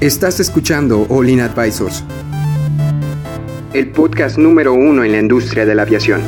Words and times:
Estás 0.00 0.40
escuchando 0.40 1.06
All 1.10 1.28
In 1.28 1.42
Advisors, 1.42 2.04
el 3.74 3.90
podcast 3.90 4.38
número 4.38 4.72
uno 4.72 5.04
en 5.04 5.12
la 5.12 5.18
industria 5.18 5.66
de 5.66 5.74
la 5.74 5.82
aviación. 5.82 6.22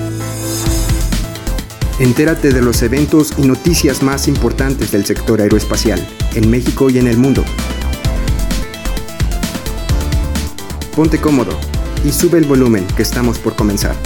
Entérate 1.99 2.53
de 2.53 2.61
los 2.61 2.83
eventos 2.83 3.33
y 3.39 3.47
noticias 3.47 4.03
más 4.03 4.29
importantes 4.29 4.93
del 4.93 5.07
sector 5.07 5.41
aeroespacial, 5.41 6.07
en 6.35 6.51
México 6.51 6.91
y 6.91 6.99
en 6.99 7.07
el 7.07 7.17
mundo. 7.17 7.43
Ponte 10.95 11.17
cómodo 11.17 11.59
y 12.05 12.13
sube 12.13 12.37
el 12.37 12.45
volumen 12.45 12.87
que 12.95 13.01
estamos 13.01 13.39
por 13.39 13.57
comenzar. 13.57 13.97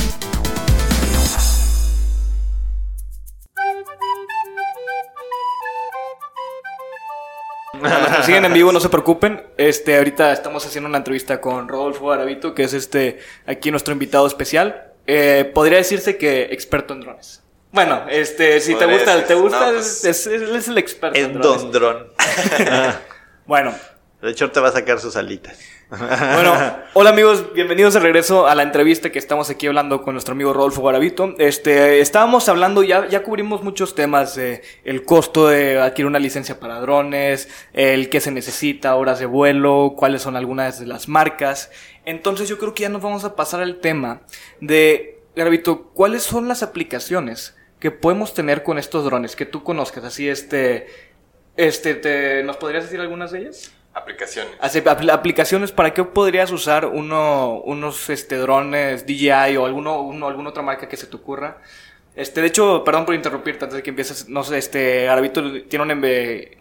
Nos 8.26 8.34
siguen 8.34 8.44
en 8.44 8.52
vivo, 8.54 8.72
no 8.72 8.80
se 8.80 8.88
preocupen. 8.88 9.40
Este, 9.56 9.96
ahorita 9.98 10.32
estamos 10.32 10.66
haciendo 10.66 10.88
una 10.88 10.98
entrevista 10.98 11.40
con 11.40 11.68
Rodolfo 11.68 12.08
Garavito, 12.08 12.54
que 12.54 12.64
es 12.64 12.72
este 12.72 13.20
aquí 13.46 13.70
nuestro 13.70 13.92
invitado 13.92 14.26
especial. 14.26 14.92
Eh, 15.06 15.48
podría 15.54 15.78
decirse 15.78 16.16
que 16.16 16.48
experto 16.50 16.92
en 16.94 17.02
drones. 17.02 17.42
Bueno, 17.70 18.02
este, 18.10 18.60
si 18.60 18.74
te 18.74 18.86
gusta, 18.86 19.12
decirse, 19.12 19.28
te 19.28 19.34
gusta, 19.34 19.66
no, 19.66 19.72
pues, 19.74 20.04
es, 20.04 20.26
es- 20.26 20.42
es 20.42 20.68
el 20.68 20.78
experto 20.78 21.16
en, 21.18 21.26
En 21.26 21.32
drones. 21.40 21.62
Don 21.62 21.70
Dron. 21.72 22.06
Bueno, 23.46 23.72
De 24.20 24.30
hecho, 24.32 24.50
te 24.50 24.58
va 24.58 24.68
a 24.70 24.72
sacar 24.72 24.98
sus 24.98 25.14
alitas. 25.14 25.56
Bueno, 25.88 26.52
hola 26.94 27.10
amigos, 27.10 27.52
bienvenidos 27.54 27.94
de 27.94 28.00
regreso 28.00 28.48
a 28.48 28.56
la 28.56 28.64
entrevista 28.64 29.12
que 29.12 29.20
estamos 29.20 29.50
aquí 29.50 29.68
hablando 29.68 30.02
con 30.02 30.14
nuestro 30.14 30.32
amigo 30.32 30.52
Rodolfo 30.52 30.82
Garavito. 30.82 31.36
Este, 31.38 32.00
estábamos 32.00 32.48
hablando, 32.48 32.82
ya, 32.82 33.06
ya 33.06 33.22
cubrimos 33.22 33.62
muchos 33.62 33.94
temas 33.94 34.36
el 34.36 35.04
costo 35.04 35.46
de 35.46 35.78
adquirir 35.78 36.08
una 36.08 36.18
licencia 36.18 36.58
para 36.58 36.80
drones, 36.80 37.48
el 37.72 38.10
que 38.10 38.20
se 38.20 38.32
necesita, 38.32 38.96
horas 38.96 39.20
de 39.20 39.26
vuelo, 39.26 39.94
cuáles 39.96 40.22
son 40.22 40.34
algunas 40.34 40.80
de 40.80 40.86
las 40.86 41.06
marcas. 41.06 41.70
Entonces 42.04 42.48
yo 42.48 42.58
creo 42.58 42.74
que 42.74 42.82
ya 42.82 42.88
nos 42.88 43.02
vamos 43.02 43.22
a 43.22 43.36
pasar 43.36 43.60
al 43.60 43.78
tema 43.78 44.22
de, 44.60 45.20
Garavito, 45.36 45.90
¿cuáles 45.94 46.24
son 46.24 46.48
las 46.48 46.64
aplicaciones 46.64 47.56
que 47.78 47.92
podemos 47.92 48.34
tener 48.34 48.64
con 48.64 48.78
estos 48.78 49.04
drones 49.04 49.36
que 49.36 49.46
tú 49.46 49.62
conozcas? 49.62 50.02
Así, 50.02 50.28
este, 50.28 50.88
este, 51.56 51.94
te, 51.94 52.42
¿nos 52.42 52.56
podrías 52.56 52.82
decir 52.82 53.00
algunas 53.00 53.30
de 53.30 53.38
ellas? 53.42 53.75
Aplicaciones. 53.96 54.52
Apl- 54.60 55.10
aplicaciones 55.10 55.72
para 55.72 55.94
qué 55.94 56.04
podrías 56.04 56.50
usar 56.52 56.84
uno, 56.84 57.60
unos 57.64 58.10
este, 58.10 58.36
drones 58.36 59.06
DJI 59.06 59.56
o 59.56 59.64
alguno, 59.64 60.02
uno, 60.02 60.28
alguna 60.28 60.50
otra 60.50 60.62
marca 60.62 60.86
que 60.86 60.98
se 60.98 61.06
te 61.06 61.16
ocurra. 61.16 61.62
Este, 62.14 62.42
de 62.42 62.46
hecho, 62.46 62.84
perdón 62.84 63.06
por 63.06 63.14
interrumpirte 63.14 63.64
antes 63.64 63.76
de 63.76 63.82
que 63.82 63.88
empieces, 63.90 64.28
no 64.28 64.44
sé, 64.44 64.58
este, 64.58 65.04
Garavito 65.04 65.42
tiene 65.64 65.82
una 65.84 65.94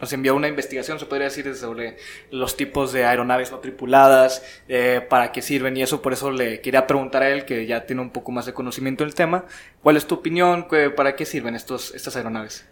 nos 0.02 0.12
envió 0.14 0.34
una 0.36 0.48
investigación, 0.48 0.98
se 1.00 1.06
podría 1.06 1.26
decir, 1.26 1.54
sobre 1.56 1.98
los 2.32 2.56
tipos 2.58 2.92
de 2.94 3.06
aeronaves 3.06 3.52
no 3.52 3.60
tripuladas, 3.60 4.42
eh, 4.70 5.06
para 5.10 5.32
qué 5.34 5.42
sirven 5.42 5.76
y 5.78 5.82
eso, 5.84 6.02
por 6.02 6.12
eso 6.14 6.32
le 6.32 6.60
quería 6.62 6.88
preguntar 6.88 7.24
a 7.24 7.30
él, 7.30 7.46
que 7.46 7.66
ya 7.66 7.86
tiene 7.86 8.02
un 8.02 8.12
poco 8.12 8.32
más 8.34 8.46
de 8.46 8.54
conocimiento 8.54 9.04
del 9.06 9.14
tema, 9.16 9.46
¿cuál 9.82 9.96
es 9.98 10.06
tu 10.08 10.16
opinión? 10.16 10.68
¿Qué- 10.70 10.90
¿Para 10.90 11.16
qué 11.16 11.26
sirven 11.26 11.56
estos, 11.56 11.94
estas 11.96 12.16
aeronaves? 12.18 12.66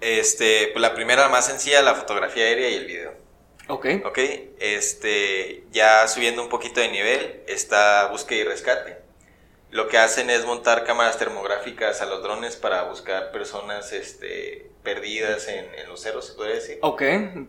Este, 0.00 0.70
pues 0.72 0.80
la 0.82 0.94
primera 0.94 1.28
más 1.28 1.46
sencilla, 1.46 1.82
la 1.82 1.94
fotografía 1.94 2.44
aérea 2.44 2.68
y 2.68 2.74
el 2.74 2.86
video. 2.86 3.27
Ok. 3.68 3.86
Ok, 4.04 4.18
este, 4.58 5.64
ya 5.70 6.08
subiendo 6.08 6.42
un 6.42 6.48
poquito 6.48 6.80
de 6.80 6.88
nivel, 6.88 7.42
está 7.46 8.06
búsqueda 8.06 8.40
y 8.40 8.44
rescate. 8.44 8.96
Lo 9.70 9.88
que 9.88 9.98
hacen 9.98 10.30
es 10.30 10.46
montar 10.46 10.84
cámaras 10.84 11.18
termográficas 11.18 12.00
a 12.00 12.06
los 12.06 12.22
drones 12.22 12.56
para 12.56 12.84
buscar 12.84 13.30
personas, 13.32 13.92
este, 13.92 14.70
perdidas 14.82 15.46
en, 15.48 15.66
en 15.74 15.88
los 15.88 16.00
cerros, 16.00 16.26
se 16.26 16.32
podría 16.32 16.54
decir. 16.54 16.78
Ok. 16.80 17.02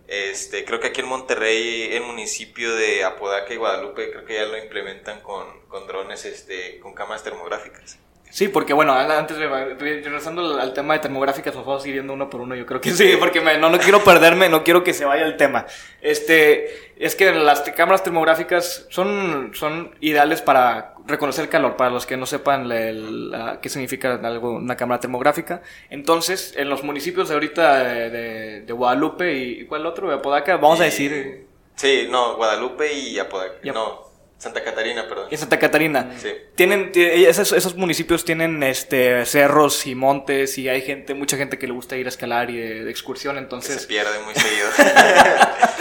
Este, 0.07 0.65
creo 0.65 0.81
que 0.81 0.87
aquí 0.87 0.99
en 0.99 1.07
Monterrey, 1.07 1.95
el 1.95 2.03
municipio 2.03 2.75
de 2.75 3.05
Apodaca 3.05 3.53
y 3.53 3.57
Guadalupe, 3.57 4.11
creo 4.11 4.25
que 4.25 4.33
ya 4.33 4.43
lo 4.43 4.57
implementan 4.57 5.21
con, 5.21 5.61
con 5.69 5.87
drones, 5.87 6.25
este, 6.25 6.79
con 6.79 6.93
cámaras 6.93 7.23
termográficas. 7.23 7.97
Sí, 8.31 8.47
porque 8.47 8.73
bueno, 8.73 8.93
antes 8.93 9.37
de 9.37 9.47
regresando 9.47 10.59
al, 10.59 10.73
tema 10.73 10.93
de 10.93 10.99
termográficas, 10.99 11.55
nos 11.55 11.65
vamos 11.65 11.83
a 11.83 11.87
ir 11.87 11.95
yendo 11.95 12.13
uno 12.13 12.29
por 12.29 12.41
uno, 12.41 12.55
yo 12.55 12.65
creo 12.65 12.79
que 12.79 12.91
sí, 12.91 13.15
porque 13.19 13.41
me- 13.41 13.57
no, 13.57 13.69
no 13.69 13.79
quiero 13.79 14.03
perderme, 14.03 14.49
no 14.49 14.63
quiero 14.63 14.83
que 14.83 14.93
se 14.93 15.03
vaya 15.05 15.25
el 15.25 15.35
tema. 15.35 15.65
Este, 16.01 16.93
es 16.97 17.15
que 17.15 17.31
las 17.31 17.61
cámaras 17.61 18.03
termográficas 18.03 18.85
son, 18.89 19.51
son 19.55 19.95
ideales 19.99 20.41
para 20.41 20.93
reconocer 21.07 21.49
calor, 21.49 21.75
para 21.75 21.89
los 21.89 22.05
que 22.05 22.17
no 22.17 22.25
sepan 22.27 22.69
la- 22.69 22.91
la- 22.91 23.61
qué 23.61 23.69
significa 23.69 24.19
algo, 24.23 24.51
una 24.51 24.77
cámara 24.77 24.99
termográfica. 24.99 25.61
Entonces, 25.89 26.53
en 26.55 26.69
los 26.69 26.83
municipios 26.83 27.29
de 27.29 27.33
ahorita 27.33 27.83
de, 27.83 28.09
de- 28.11 28.61
de 28.61 28.73
Guadalupe 28.73 29.33
y, 29.33 29.61
¿y 29.61 29.65
¿cuál 29.65 29.85
otro? 29.87 30.07
De 30.09 30.15
Apodaca, 30.15 30.57
vamos 30.57 30.79
a 30.81 30.83
decir, 30.83 31.47
Sí, 31.75 32.07
no, 32.11 32.35
Guadalupe 32.35 32.91
y 32.93 33.17
Apodaca. 33.17 33.55
Y 33.63 33.69
Ap- 33.69 33.75
No, 33.75 34.08
Santa 34.39 34.63
Catarina, 34.63 35.07
perdón. 35.07 35.27
en 35.29 35.37
Santa 35.37 35.59
Catarina. 35.59 36.11
Sí. 36.17 36.29
Tienen, 36.55 36.91
tie- 36.91 37.27
esos, 37.27 37.51
esos 37.51 37.75
municipios 37.75 38.23
tienen 38.25 38.63
este 38.63 39.25
cerros 39.25 39.85
y 39.85 39.93
montes 39.95 40.57
y 40.57 40.67
hay 40.69 40.81
gente, 40.81 41.13
mucha 41.13 41.37
gente 41.37 41.57
que 41.59 41.67
le 41.67 41.73
gusta 41.73 41.95
ir 41.97 42.05
a 42.05 42.09
escalar 42.09 42.49
y 42.49 42.57
de, 42.57 42.83
de 42.85 42.89
excursión, 42.89 43.35
Que 43.35 43.39
se 43.39 43.43
entonces 43.43 43.85
pierde 43.85 44.17
muy 44.23 44.33
seguido. 44.33 44.67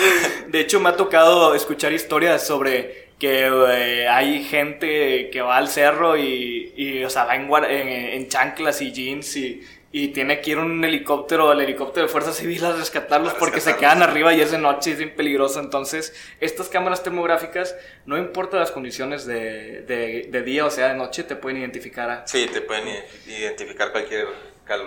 de 0.48 0.60
hecho 0.60 0.80
me 0.80 0.88
ha 0.90 0.96
tocado 0.96 1.54
escuchar 1.54 1.92
historias 1.92 2.46
sobre 2.46 3.08
que 3.18 3.46
eh, 3.70 4.08
hay 4.08 4.44
gente 4.44 5.30
que 5.30 5.40
va 5.40 5.56
al 5.56 5.68
cerro 5.68 6.16
y, 6.16 6.72
y, 6.76 7.02
o 7.04 7.10
sea, 7.10 7.24
va 7.24 7.34
en, 7.36 7.48
en, 7.52 7.88
en 7.88 8.28
chanclas 8.28 8.80
y 8.80 8.92
jeans 8.92 9.36
y, 9.36 9.60
y 9.90 10.08
tiene 10.08 10.40
que 10.40 10.50
ir 10.50 10.58
un 10.58 10.84
helicóptero, 10.84 11.50
el 11.52 11.60
helicóptero 11.60 12.06
de 12.06 12.12
Fuerza 12.12 12.32
Civil 12.32 12.64
a 12.64 12.72
rescatarlos 12.72 13.32
A 13.32 13.38
porque 13.38 13.60
se 13.60 13.76
quedan 13.76 14.02
arriba 14.02 14.34
y 14.34 14.40
es 14.40 14.50
de 14.50 14.58
noche 14.58 14.90
y 14.90 14.92
es 14.92 14.98
bien 14.98 15.16
peligroso. 15.16 15.60
Entonces, 15.60 16.14
estas 16.40 16.68
cámaras 16.68 17.02
termográficas, 17.02 17.74
no 18.04 18.18
importa 18.18 18.58
las 18.58 18.70
condiciones 18.70 19.24
de, 19.24 19.82
de, 19.82 20.28
de 20.30 20.42
día 20.42 20.66
o 20.66 20.70
sea 20.70 20.88
de 20.88 20.94
noche, 20.94 21.24
te 21.24 21.36
pueden 21.36 21.58
identificar 21.58 22.10
a... 22.10 22.26
Sí, 22.26 22.46
te 22.52 22.60
pueden 22.60 23.02
identificar 23.26 23.90
cualquier 23.92 24.26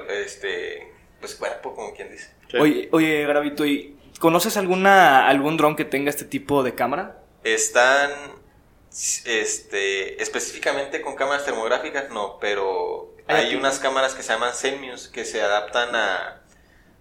este 0.10 0.88
pues 1.20 1.36
cuerpo, 1.36 1.74
como 1.76 1.94
quien 1.94 2.12
dice. 2.12 2.30
Oye, 2.60 2.90
oye, 2.92 3.26
Gravito, 3.26 3.66
¿y 3.66 3.96
conoces 4.20 4.58
alguna, 4.58 5.28
algún 5.28 5.58
dron 5.58 5.76
que 5.76 5.86
tenga 5.86 6.10
este 6.10 6.26
tipo 6.26 6.64
de 6.64 6.76
cámara? 6.76 7.24
Están 7.44 8.12
este 8.92 10.22
específicamente 10.22 11.02
con 11.02 11.16
cámaras 11.16 11.46
termográficas, 11.46 12.10
no, 12.10 12.38
pero 12.40 13.16
Hay 13.36 13.48
aquí. 13.48 13.56
unas 13.56 13.80
cámaras 13.80 14.14
que 14.16 14.24
se 14.24 14.34
llaman 14.34 14.54
Zenmuse 14.54 15.12
que 15.12 15.26
se 15.26 15.42
adaptan 15.42 15.96
a 15.96 16.38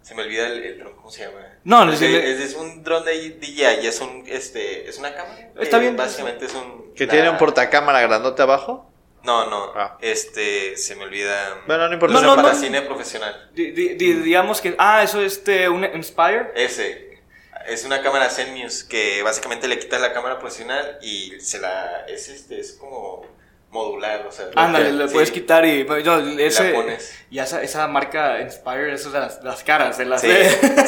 se 0.02 0.14
me 0.14 0.22
olvida 0.22 0.46
el, 0.46 0.64
el 0.64 0.78
dron, 0.78 0.96
¿cómo 0.96 1.10
se 1.10 1.26
llama? 1.26 1.46
No, 1.64 1.84
no 1.84 1.92
es, 1.92 1.98
sé. 1.98 2.30
es, 2.32 2.40
es 2.40 2.54
un 2.54 2.82
dron 2.82 3.04
de 3.04 3.12
DJI 3.38 3.82
y 3.82 3.86
es 3.86 4.00
un 4.00 4.24
este 4.26 4.88
es 4.88 4.98
una 4.98 5.14
cámara. 5.14 5.50
Está 5.60 5.76
Eh, 5.76 5.80
bien. 5.80 5.96
Básicamente 5.96 6.46
es 6.46 6.54
un 6.54 6.94
¿Que 6.94 7.06
la- 7.06 7.12
tiene 7.12 7.30
un 7.30 7.36
portacámara 7.38 8.00
grandote 8.02 8.40
abajo? 8.42 8.90
No, 9.22 9.50
no. 9.50 9.72
Ah. 9.76 9.98
Este 10.00 10.76
se 10.78 10.96
me 10.96 11.04
olvida. 11.04 11.60
Bueno, 11.66 11.86
no 11.88 11.92
importa. 11.92 12.14
No, 12.14 12.20
Es 12.20 12.26
no, 12.26 12.36
para 12.36 12.52
no. 12.54 12.58
cine 12.58 12.80
profesional. 12.80 13.50
Di- 13.52 13.72
di- 13.72 13.94
di- 13.94 14.14
digamos 14.14 14.62
que... 14.62 14.74
Ah, 14.78 15.02
eso 15.02 15.20
es 15.20 15.34
este, 15.34 15.68
un 15.68 15.84
Inspire. 15.84 16.52
Ese. 16.56 17.20
Es 17.66 17.84
una 17.84 18.00
cámara 18.02 18.30
Zenmuse 18.30 18.88
que 18.88 19.22
básicamente 19.22 19.68
le 19.68 19.78
quitas 19.78 20.00
la 20.00 20.14
cámara 20.14 20.38
profesional 20.38 20.98
y 21.02 21.38
se 21.40 21.58
la. 21.60 22.06
Es 22.08 22.30
este, 22.30 22.58
es 22.58 22.72
como 22.72 23.26
modular, 23.70 24.26
o 24.26 24.32
sea. 24.32 24.46
Ándale, 24.56 24.92
le 24.92 25.08
sí. 25.08 25.14
puedes 25.14 25.30
quitar 25.30 25.64
y... 25.64 25.84
bueno, 25.84 26.02
yo, 26.02 26.18
ese, 26.40 26.70
pones. 26.70 27.14
Y 27.30 27.38
esa, 27.38 27.62
esa 27.62 27.86
marca 27.86 28.40
Inspire, 28.40 28.92
esas 28.92 29.12
de 29.12 29.20
las, 29.20 29.42
las 29.44 29.62
caras, 29.64 29.96
de 29.98 30.04
las... 30.06 30.20
Sí, 30.20 30.28
sí, 30.28 30.32
es, 30.34 30.86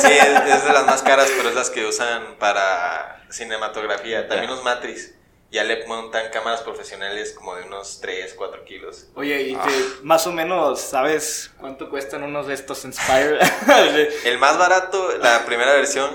es 0.55 0.65
de 0.65 0.73
las 0.73 0.85
más 0.87 1.03
caras, 1.03 1.31
pero 1.37 1.49
es 1.51 1.55
las 1.55 1.71
que 1.71 1.85
usan 1.87 2.37
para 2.39 3.23
cinematografía. 3.31 4.27
También 4.29 4.51
los 4.51 4.63
Matrix. 4.65 5.15
Ya 5.51 5.65
le 5.65 5.87
montan 5.87 6.31
cámaras 6.33 6.63
profesionales 6.63 7.33
como 7.33 7.55
de 7.57 7.65
unos 7.65 8.01
3, 8.01 8.33
4 8.39 8.65
kilos. 8.65 9.09
Oye, 9.15 9.43
y 9.43 9.55
Ah. 9.55 9.63
te- 9.67 10.03
más 10.03 10.27
o 10.27 10.33
menos, 10.33 10.81
¿sabes 10.81 11.51
cuánto 11.61 11.91
cuestan 11.91 12.23
unos 12.23 12.47
de 12.47 12.55
estos 12.55 12.87
Inspire? 12.87 13.39
El 14.25 14.39
más 14.39 14.57
barato, 14.57 15.19
la 15.19 15.45
primera 15.45 15.73
versión, 15.75 16.09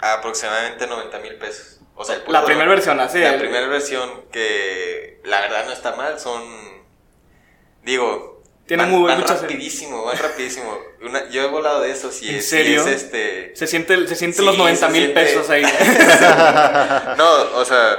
aproximadamente 0.00 0.86
90 0.86 1.18
mil 1.18 1.34
pesos. 1.36 1.77
O 2.00 2.04
sea, 2.04 2.14
el 2.14 2.22
puro 2.22 2.32
La 2.38 2.44
primera 2.44 2.68
versión, 2.68 2.98
así. 3.00 3.18
La 3.18 3.34
el- 3.34 3.40
primera 3.40 3.66
versión 3.66 4.08
que 4.32 5.20
la 5.24 5.40
verdad 5.40 5.66
no 5.66 5.72
está 5.72 5.94
mal, 5.96 6.18
son 6.20 6.42
digo, 7.82 8.42
Tiene 8.66 8.84
van, 8.84 8.92
muy 8.92 9.08
van 9.08 9.20
muchas- 9.20 9.40
rapidísimo, 9.42 10.04
van 10.04 10.18
rapidísimo. 10.18 10.78
Una- 11.02 11.28
yo 11.30 11.42
he 11.42 11.46
volado 11.46 11.80
de 11.80 11.90
esos 11.90 12.22
y 12.22 12.28
¿En 12.30 12.36
es, 12.36 12.52
este 12.52 13.52
Se 13.56 13.66
siente, 13.66 14.06
se 14.06 14.14
siente 14.14 14.38
Sí, 14.38 14.44
los 14.44 14.56
90 14.58 14.86
se 14.86 14.92
mil 14.92 15.02
siente- 15.04 15.20
pesos 15.24 15.50
ahí. 15.50 15.62
No, 17.16 17.58
o 17.58 17.64
sea, 17.64 17.96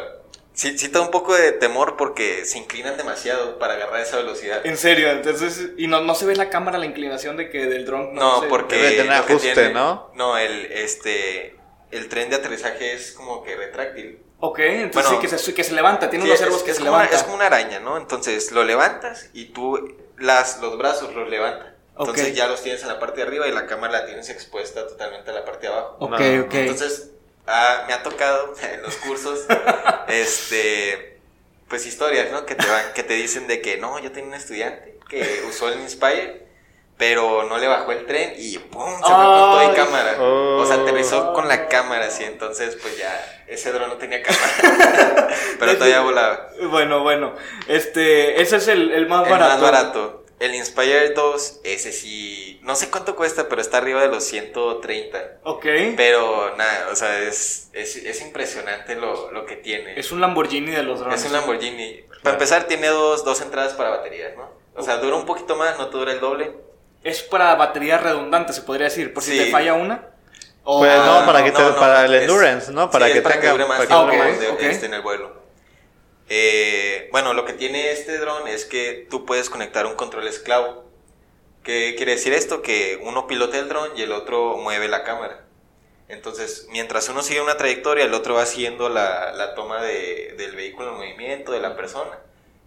sí, 0.54 0.78
sí 0.78 0.88
da 0.90 1.02
un 1.02 1.12
poco 1.12 1.36
de 1.36 1.52
temor 1.54 1.98
porque 1.98 2.46
se 2.46 2.58
inclinan 2.58 2.98
demasiado 2.98 3.58
para 3.60 3.74
agarrar 3.74 4.00
esa 4.02 4.18
velocidad. 4.18 4.66
en 4.66 4.78
serio, 4.78 5.10
entonces... 5.12 5.72
Y 5.78 5.88
no, 5.88 6.02
no 6.02 6.16
se 6.16 6.26
ve 6.26 6.36
la 6.36 6.50
cámara, 6.50 6.78
la 6.78 6.86
inclinación 6.86 7.36
de 7.38 7.50
que 7.50 7.66
del 7.66 7.86
dron... 7.86 8.14
No, 8.14 8.42
se- 8.42 8.48
porque 8.48 8.76
Debe 8.76 8.92
tener 8.92 9.12
ajuste, 9.14 9.54
tiene- 9.54 9.74
¿no? 9.74 10.12
No, 10.16 10.38
el 10.38 10.66
este 10.72 11.56
el 11.92 12.08
tren 12.10 12.30
de 12.30 12.38
aterrizaje 12.38 12.94
es 12.94 13.12
como 13.14 13.44
que 13.44 13.56
retráctil. 13.56 14.20
Ok, 14.40 14.60
entonces 14.60 14.94
Bueno, 15.10 15.10
sí, 15.22 15.28
que 15.28 15.38
se, 15.38 15.54
que 15.54 15.64
se 15.64 15.74
levanta, 15.74 16.10
tiene 16.10 16.24
Sí, 16.26 16.30
unos 16.30 16.40
es, 16.40 16.46
servos 16.46 16.64
que 16.64 16.72
es 16.72 16.78
se 16.78 16.84
como 16.84 16.94
una, 16.94 17.04
levantan. 17.04 17.18
es 17.20 17.24
como 17.24 17.36
una 17.36 17.46
araña, 17.48 17.80
¿no? 17.80 17.98
Entonces 17.98 18.52
lo 18.52 18.64
levantas 18.64 19.30
y 19.34 19.46
tú 19.46 19.98
las, 20.18 20.60
los 20.62 20.78
brazos 20.78 21.14
los 21.14 21.30
levantas. 21.30 21.74
Entonces 21.98 22.34
ya 22.34 22.48
los 22.48 22.62
tienes 22.64 22.82
en 22.84 22.88
la 22.88 23.00
parte 23.00 23.18
de 23.18 23.28
arriba 23.28 23.48
y 23.48 23.52
la 23.52 23.66
cámara 23.66 24.00
la 24.00 24.06
tienes 24.06 24.30
expuesta 24.30 24.88
totalmente 24.88 25.32
a 25.32 25.34
la 25.34 25.44
parte 25.44 25.68
de 25.68 25.74
abajo. 25.74 25.98
Ok, 26.00 26.20
No, 26.20 26.42
ok. 26.46 26.54
Entonces 26.54 27.12
ah, 27.48 27.84
me 27.88 27.94
ha 27.94 28.02
tocado 28.04 28.54
en 28.74 28.82
los 28.82 28.96
cursos, 28.98 29.46
este, 30.08 31.20
pues 31.68 31.86
historias, 31.86 32.32
¿no? 32.32 32.46
Que 32.46 32.56
te 32.56 32.66
van, 32.68 32.94
que 32.94 33.04
te 33.04 33.14
dicen 33.16 33.48
de 33.48 33.62
que 33.62 33.78
no, 33.78 34.00
yo 34.00 34.12
tenía 34.12 34.30
un 34.30 34.36
estudiante 34.36 34.98
que 35.10 35.44
usó 35.50 35.70
el 35.70 35.80
Inspire, 35.82 36.48
pero 37.00 37.46
no 37.46 37.58
le 37.58 37.68
bajó 37.70 37.94
el 37.94 38.06
tren 38.06 38.34
y 38.38 38.58
¡pum! 38.58 38.84
se 38.98 39.06
fue 39.06 39.16
con 39.16 39.24
todo 39.24 39.72
y 39.72 39.76
cámara. 39.76 40.18
O 40.22 40.66
sea, 40.66 40.84
te 40.84 40.92
besó 40.92 41.32
con 41.32 41.48
la 41.48 41.70
cámara, 41.70 42.08
así, 42.08 42.26
entonces 42.26 42.76
pues 42.76 42.98
ya, 42.98 43.44
ese 43.48 43.72
dron 43.72 43.88
no 43.88 43.96
tenía 43.96 44.22
cámara, 44.22 45.30
pero 45.60 45.76
todavía 45.76 46.02
volaba. 46.02 46.50
Bueno, 46.70 47.02
bueno. 47.02 47.34
Este, 47.70 48.42
ese 48.42 48.58
es 48.58 48.68
el, 48.68 48.92
el 48.92 49.08
más 49.08 49.24
El 49.26 49.32
barato. 49.32 49.52
más 49.54 49.62
barato. 49.62 50.26
El 50.42 50.56
Inspire 50.56 51.12
2, 51.12 51.62
ese 51.64 51.94
sí, 51.94 52.60
no 52.64 52.76
sé 52.76 52.90
cuánto 52.90 53.16
cuesta, 53.16 53.48
pero 53.48 53.62
está 53.62 53.78
arriba 53.78 54.02
de 54.02 54.10
los 54.10 54.26
130. 54.26 55.40
Ok. 55.44 55.66
Pero 55.96 56.54
nada, 56.58 56.90
o 56.92 56.96
sea, 56.98 57.18
es, 57.20 57.70
es, 57.72 57.96
es 57.96 58.22
impresionante 58.22 58.96
lo, 58.96 59.32
lo 59.32 59.46
que 59.46 59.56
tiene. 59.56 59.98
Es 59.98 60.12
un 60.12 60.20
Lamborghini 60.20 60.72
de 60.72 60.84
los 60.84 61.00
drones. 61.00 61.22
Es 61.22 61.28
un 61.28 61.32
Lamborghini. 61.34 62.04
Para 62.24 62.34
empezar, 62.36 62.66
tiene 62.66 62.88
dos, 62.88 63.24
dos 63.24 63.40
entradas 63.40 63.72
para 63.74 63.90
baterías, 63.90 64.36
¿no? 64.36 64.50
O 64.76 64.84
sea, 64.84 64.98
dura 64.98 65.16
un 65.16 65.26
poquito 65.26 65.56
más, 65.56 65.78
no 65.78 65.88
te 65.88 65.98
dura 65.98 66.12
el 66.12 66.20
doble. 66.20 66.69
Es 67.04 67.22
para 67.24 67.56
baterías 67.56 68.02
redundantes, 68.04 68.56
se 68.58 68.62
podría 68.64 68.86
decir. 68.86 69.14
Por 69.14 69.24
si 69.24 69.32
Sí. 69.32 69.46
te 69.46 69.52
falla 69.52 69.74
una. 69.74 70.06
O- 70.64 70.80
Pues 70.80 70.92
Ah, 70.92 71.20
no, 71.22 71.26
para 71.26 71.44
que 71.44 71.52
te- 71.52 71.64
para 71.80 72.06
el 72.06 72.14
es- 72.14 72.22
endurance, 72.24 72.72
¿no? 72.72 72.92
Para 72.92 73.08
sí, 73.08 73.14
que 73.14 73.22
para 73.22 73.36
tenga- 73.36 73.42
que 73.42 73.52
dure 73.52 73.66
más 73.66 73.78
para 73.78 73.88
que 73.88 73.94
tiempo 73.94 74.06
dure 74.06 74.18
más. 74.32 74.40
de- 74.40 74.48
Ok. 74.50 74.62
este, 74.62 74.86
en 74.88 74.94
el 74.94 75.02
vuelo. 75.02 75.40
Eh, 76.28 77.10
bueno, 77.12 77.34
lo 77.34 77.46
que 77.46 77.54
tiene 77.54 77.92
este 77.92 78.18
dron 78.20 78.48
es 78.48 78.66
que 78.66 79.08
tú 79.10 79.26
puedes 79.26 79.50
conectar 79.50 79.86
un 79.88 79.96
control 79.96 80.28
esclavo. 80.28 80.86
¿Qué 81.64 81.96
quiere 81.98 82.14
decir 82.14 82.34
esto? 82.34 82.62
Que 82.62 83.00
uno 83.02 83.26
pilota 83.28 83.58
el 83.58 83.68
dron 83.68 83.90
y 83.96 84.04
el 84.04 84.12
otro 84.12 84.58
mueve 84.58 84.88
la 84.88 85.04
cámara. 85.04 85.46
Entonces, 86.08 86.68
mientras 86.70 87.08
uno 87.10 87.22
sigue 87.24 87.42
una 87.42 87.58
trayectoria, 87.58 88.06
el 88.06 88.14
otro 88.14 88.34
va 88.36 88.46
siguiendo 88.46 88.90
la, 88.90 89.32
la 89.34 89.56
toma 89.56 89.82
de- 89.82 90.34
del 90.38 90.56
vehículo 90.56 90.90
en 90.90 90.96
movimiento, 90.96 91.52
de 91.52 91.60
la 91.60 91.76
persona. 91.76 92.20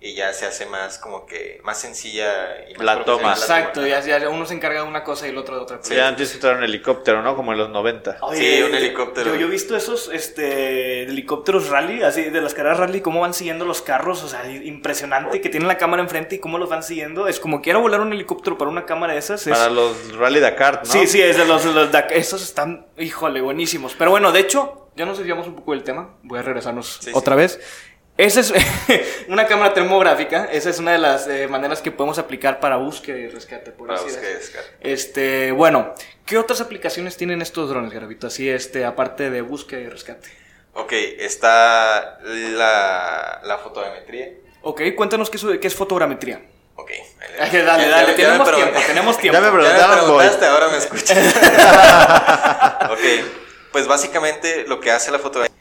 Y 0.04 0.14
ya 0.14 0.32
se 0.32 0.46
hace 0.46 0.66
más 0.66 0.98
como 0.98 1.26
que 1.26 1.60
más 1.62 1.78
sencilla 1.80 2.66
y 2.68 2.74
más 2.74 2.84
La 2.84 3.04
toma. 3.04 3.04
profesional 3.04 3.38
la 3.38 3.44
Exacto, 3.44 3.86
ya, 3.86 4.00
ya 4.18 4.28
uno 4.28 4.44
se 4.46 4.54
encarga 4.54 4.82
de 4.82 4.88
una 4.88 5.04
cosa 5.04 5.28
y 5.28 5.30
el 5.30 5.38
otro 5.38 5.54
de 5.54 5.62
otra. 5.62 5.78
Sí. 5.80 5.94
Ya 5.94 6.08
antes 6.08 6.36
traer 6.40 6.56
un 6.56 6.64
helicóptero, 6.64 7.22
¿no? 7.22 7.36
Como 7.36 7.52
en 7.52 7.58
los 7.58 7.70
90. 7.70 8.18
Sí, 8.34 8.62
un 8.62 8.74
helicóptero. 8.74 9.30
Yo, 9.34 9.40
yo 9.42 9.46
he 9.46 9.50
visto 9.50 9.76
esos 9.76 10.10
este, 10.12 11.04
helicópteros 11.04 11.68
rally, 11.68 12.02
así 12.02 12.22
de 12.24 12.40
las 12.40 12.52
carreras 12.52 12.78
rally, 12.80 13.00
cómo 13.00 13.20
van 13.20 13.32
siguiendo 13.32 13.64
los 13.64 13.80
carros, 13.80 14.24
o 14.24 14.28
sea, 14.28 14.44
impresionante 14.50 15.40
que 15.40 15.48
tienen 15.48 15.68
la 15.68 15.78
cámara 15.78 16.02
enfrente 16.02 16.34
y 16.34 16.38
cómo 16.40 16.58
los 16.58 16.68
van 16.68 16.82
siguiendo. 16.82 17.28
Es 17.28 17.38
como 17.38 17.62
quiero 17.62 17.80
volar 17.80 18.00
un 18.00 18.12
helicóptero 18.12 18.58
para 18.58 18.70
una 18.70 18.84
cámara 18.86 19.12
de 19.12 19.20
esas. 19.20 19.46
es- 19.46 19.56
Para 19.56 19.70
los 19.70 20.16
Rally 20.16 20.40
Dakar, 20.40 20.82
¿no? 20.84 20.92
Sí, 20.92 21.06
sí, 21.06 21.22
es 21.22 21.36
de 21.36 21.44
los, 21.44 21.64
los 21.64 21.92
Dak- 21.92 22.10
esos 22.10 22.42
están, 22.42 22.86
híjole, 22.98 23.40
buenísimos. 23.40 23.94
Pero 23.96 24.10
bueno, 24.10 24.32
de 24.32 24.40
hecho, 24.40 24.88
ya 24.96 25.06
nos 25.06 25.18
desviamos 25.18 25.46
un 25.46 25.54
poco 25.54 25.72
del 25.72 25.84
tema. 25.84 26.16
Voy 26.24 26.40
a 26.40 26.42
regresarnos 26.42 26.98
Sí, 27.02 27.10
otra 27.14 27.36
vez. 27.36 27.60
Esa 28.18 28.40
es 28.40 28.52
una 29.28 29.46
cámara 29.46 29.72
termográfica. 29.74 30.44
Esa 30.52 30.70
es 30.70 30.78
una 30.78 30.92
de 30.92 30.98
las 30.98 31.26
eh, 31.28 31.48
maneras 31.48 31.80
que 31.80 31.90
podemos 31.90 32.18
aplicar 32.18 32.60
para 32.60 32.76
búsqueda 32.76 33.16
y 33.18 33.28
rescate. 33.28 33.70
Por 33.72 33.86
Para 33.88 33.98
así 33.98 34.08
búsqueda 34.10 34.30
y 34.30 34.34
rescate. 34.34 34.68
Este, 34.80 35.52
bueno, 35.52 35.94
¿qué 36.26 36.38
otras 36.38 36.60
aplicaciones 36.60 37.16
tienen 37.16 37.40
estos 37.42 37.68
drones, 37.70 37.92
Gravito? 37.92 38.26
Así, 38.26 38.48
este, 38.48 38.84
aparte 38.84 39.30
de 39.30 39.40
búsqueda 39.40 39.80
y 39.80 39.88
rescate. 39.88 40.28
Ok, 40.74 40.92
está 40.92 42.18
la, 42.22 43.40
la 43.44 43.58
fotogrametría. 43.58 44.28
Ok, 44.62 44.80
cuéntanos 44.96 45.28
qué 45.28 45.36
es, 45.38 45.44
qué 45.60 45.66
es 45.66 45.74
fotogrametría. 45.74 46.40
Ok. 46.76 46.90
Dale, 47.38 47.52
le- 47.52 47.62
dale, 47.64 47.88
dale, 47.88 48.02
ya 48.02 48.06
me 48.06 48.14
tenemos 48.14 48.54
tiempo, 48.54 48.80
tenemos 48.86 49.18
tiempo. 49.20 49.40
Ya 49.40 49.46
me 49.50 49.52
preguntaste, 49.98 50.46
ahora 50.46 50.68
me 50.68 50.76
escuchas. 50.78 51.34
ok, 52.90 53.00
pues 53.72 53.86
básicamente 53.86 54.64
lo 54.66 54.80
que 54.80 54.90
hace 54.90 55.10
la 55.10 55.18
fotografía, 55.18 55.54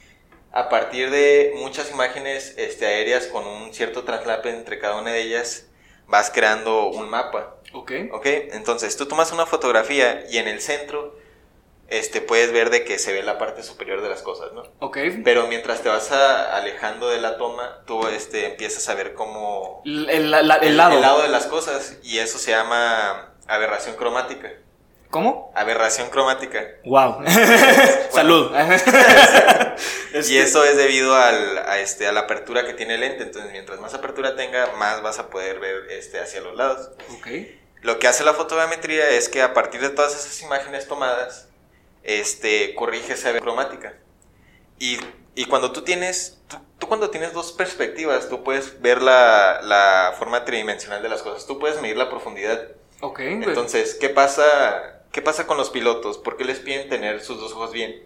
a 0.54 0.70
partir 0.70 1.10
de 1.12 1.54
muchas 1.58 1.92
imágenes 1.92 2.54
este, 2.58 2.86
aéreas 2.86 3.28
con 3.28 3.46
un 3.48 3.74
cierto 3.74 4.04
traslape 4.04 4.50
entre 4.50 4.80
cada 4.80 4.98
una 4.98 5.12
de 5.12 5.22
ellas, 5.22 5.68
vas 6.08 6.30
creando 6.30 6.88
un 6.88 7.10
mapa. 7.10 7.56
Ok. 7.74 7.92
Ok, 8.12 8.26
entonces 8.26 8.98
tú 8.98 9.06
tomas 9.08 9.32
una 9.32 9.46
fotografía 9.46 10.26
y 10.30 10.38
en 10.38 10.48
el 10.48 10.60
centro 10.62 11.16
este, 11.88 12.22
puedes 12.22 12.54
ver 12.54 12.70
de 12.70 12.86
que 12.86 12.98
se 13.00 13.12
ve 13.12 13.22
la 13.22 13.38
parte 13.38 13.64
superior 13.64 14.02
de 14.02 14.08
las 14.10 14.22
cosas, 14.22 14.54
¿no? 14.54 14.64
Ok. 14.80 14.98
Pero 15.26 15.48
mientras 15.48 15.82
te 15.82 15.90
vas 15.90 16.12
a- 16.14 16.56
alejando 16.56 17.10
de 17.10 17.20
la 17.20 17.38
toma, 17.38 17.84
tú 17.86 18.08
este, 18.08 18.46
empiezas 18.46 18.88
a 18.88 18.96
ver 18.96 19.14
cómo 19.14 19.82
El, 19.86 20.10
el- 20.10 20.32
la- 20.32 20.56
el 20.58 20.78
lado. 20.78 21.22
de 21.22 21.28
las 21.30 21.48
cosas 21.48 21.98
y 22.04 22.20
eso 22.20 22.38
se 22.40 22.52
llama 22.52 23.34
aberración 23.48 23.96
cromática. 23.98 24.54
¿Cómo? 25.12 25.52
Aberración 25.56 26.10
cromática. 26.10 26.66
Wow. 26.86 27.24
Salud. 28.12 28.52
Y 30.14 30.18
Este, 30.18 30.42
eso 30.42 30.66
es 30.66 30.76
debido 30.76 31.16
al, 31.16 31.58
a, 31.60 31.80
este, 31.80 32.06
a 32.06 32.12
la 32.12 32.22
apertura 32.22 32.66
que 32.66 32.74
tiene 32.74 32.96
el 32.96 33.00
lente. 33.02 33.24
Entonces, 33.24 33.52
mientras 33.52 33.80
más 33.80 33.94
apertura 33.94 34.36
tenga, 34.36 34.74
más 34.78 35.02
vas 35.02 35.20
a 35.20 35.30
poder 35.30 35.60
ver 35.60 35.90
este, 35.90 36.20
hacia 36.20 36.42
los 36.42 36.56
lados. 36.56 36.92
Ok. 37.18 37.28
Lo 37.82 37.98
que 37.98 38.08
hace 38.08 38.24
la 38.24 38.34
fotogrametría 38.34 39.10
es 39.10 39.30
que 39.30 39.42
a 39.42 39.54
partir 39.54 39.82
de 39.82 39.90
todas 39.90 40.14
esas 40.14 40.42
imágenes 40.42 40.88
tomadas, 40.88 41.48
este, 42.04 42.76
corrige 42.76 43.14
esa 43.14 43.32
cromática. 43.40 43.94
Y, 44.80 45.00
y 45.34 45.46
cuando 45.46 45.72
tú 45.72 45.84
tienes, 45.84 46.40
tú, 46.48 46.58
tú 46.78 46.88
cuando 46.88 47.10
tienes 47.10 47.34
dos 47.34 47.54
perspectivas, 47.54 48.28
tú 48.30 48.44
puedes 48.44 48.82
ver 48.82 49.02
la, 49.02 49.62
la 49.64 50.14
forma 50.20 50.44
tridimensional 50.46 51.02
de 51.02 51.10
las 51.10 51.22
cosas. 51.22 51.48
Tú 51.48 51.58
puedes 51.58 51.82
medir 51.82 51.98
la 51.98 52.10
profundidad. 52.10 52.68
Ok. 53.02 53.20
Entonces, 53.20 53.96
¿qué 53.96 54.10
pasa, 54.10 55.01
¿qué 55.12 55.22
pasa 55.22 55.48
con 55.48 55.58
los 55.58 55.70
pilotos? 55.70 56.18
¿Por 56.18 56.38
qué 56.38 56.46
les 56.46 56.60
piden 56.60 56.90
tener 56.90 57.22
sus 57.22 57.40
dos 57.40 57.52
ojos 57.54 57.72
bien? 57.72 58.04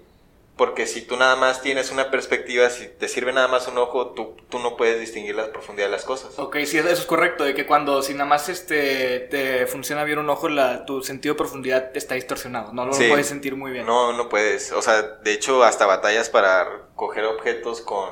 Porque 0.57 0.87
si 0.87 1.01
tú 1.01 1.17
nada 1.17 1.35
más 1.35 1.61
tienes 1.61 1.91
una 1.91 2.09
perspectiva, 2.09 2.69
si 2.69 2.87
te 2.87 3.09
sirve 3.09 3.33
nada 3.33 3.49
más 3.49 3.67
un 3.67 3.77
ojo, 3.77 4.11
tú, 4.11 4.37
tú 4.47 4.57
no 4.59 4.77
puedes 4.77 5.01
distinguir 5.01 5.35
la 5.35 5.51
profundidad 5.51 5.87
de 5.87 5.91
las 5.91 6.05
cosas. 6.05 6.39
Ok, 6.39 6.55
sí, 6.65 6.77
eso 6.77 6.87
es 6.89 7.05
correcto, 7.05 7.43
de 7.43 7.53
que 7.53 7.65
cuando 7.65 8.01
si 8.01 8.13
nada 8.13 8.23
más 8.25 8.47
este, 8.47 9.19
te 9.19 9.67
funciona 9.67 10.05
bien 10.05 10.17
un 10.19 10.29
ojo, 10.29 10.47
la, 10.47 10.85
tu 10.85 11.03
sentido 11.03 11.33
de 11.33 11.39
profundidad 11.39 11.91
está 11.97 12.15
distorsionado, 12.15 12.71
no 12.71 12.85
lo 12.85 12.93
Sí. 12.93 13.09
puedes 13.09 13.27
sentir 13.27 13.57
muy 13.57 13.71
bien. 13.71 13.85
No, 13.85 14.13
no 14.13 14.29
puedes. 14.29 14.71
O 14.71 14.81
sea, 14.81 15.01
de 15.01 15.33
hecho, 15.33 15.61
hasta 15.65 15.85
batallas 15.87 16.29
para 16.29 16.83
coger 16.95 17.25
objetos 17.25 17.81
con, 17.81 18.09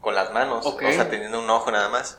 con 0.00 0.14
las 0.14 0.32
manos. 0.32 0.64
O 0.64 0.78
sea, 0.78 1.10
teniendo 1.10 1.38
un 1.38 1.50
ojo 1.50 1.70
nada 1.70 1.90
más. 1.90 2.16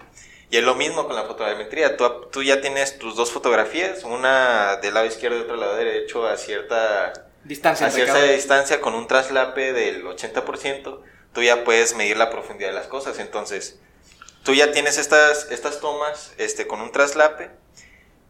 Y 0.49 0.57
es 0.57 0.63
lo 0.63 0.75
mismo 0.75 1.07
con 1.07 1.15
la 1.15 1.23
fotogrametría. 1.23 1.97
Tú, 1.97 2.09
tú 2.31 2.43
ya 2.43 2.61
tienes 2.61 2.99
tus 2.99 3.15
dos 3.15 3.31
fotografías, 3.31 4.03
una 4.03 4.77
del 4.77 4.93
lado 4.93 5.05
izquierdo 5.05 5.37
y 5.37 5.41
otra 5.41 5.53
del 5.53 5.61
lado 5.61 5.75
derecho, 5.75 6.27
a 6.27 6.37
cierta, 6.37 7.13
Distancia 7.43 7.87
a 7.87 7.91
cierta 7.91 8.21
distancia 8.23 8.81
con 8.81 8.95
un 8.95 9.07
traslape 9.07 9.73
del 9.73 10.03
80%. 10.03 10.99
Tú 11.33 11.43
ya 11.43 11.63
puedes 11.63 11.95
medir 11.95 12.17
la 12.17 12.29
profundidad 12.29 12.69
de 12.69 12.75
las 12.75 12.87
cosas. 12.87 13.19
Entonces, 13.19 13.79
tú 14.43 14.53
ya 14.53 14.71
tienes 14.71 14.97
estas, 14.97 15.51
estas 15.51 15.79
tomas 15.79 16.33
este, 16.37 16.67
con 16.67 16.81
un 16.81 16.91
traslape, 16.91 17.49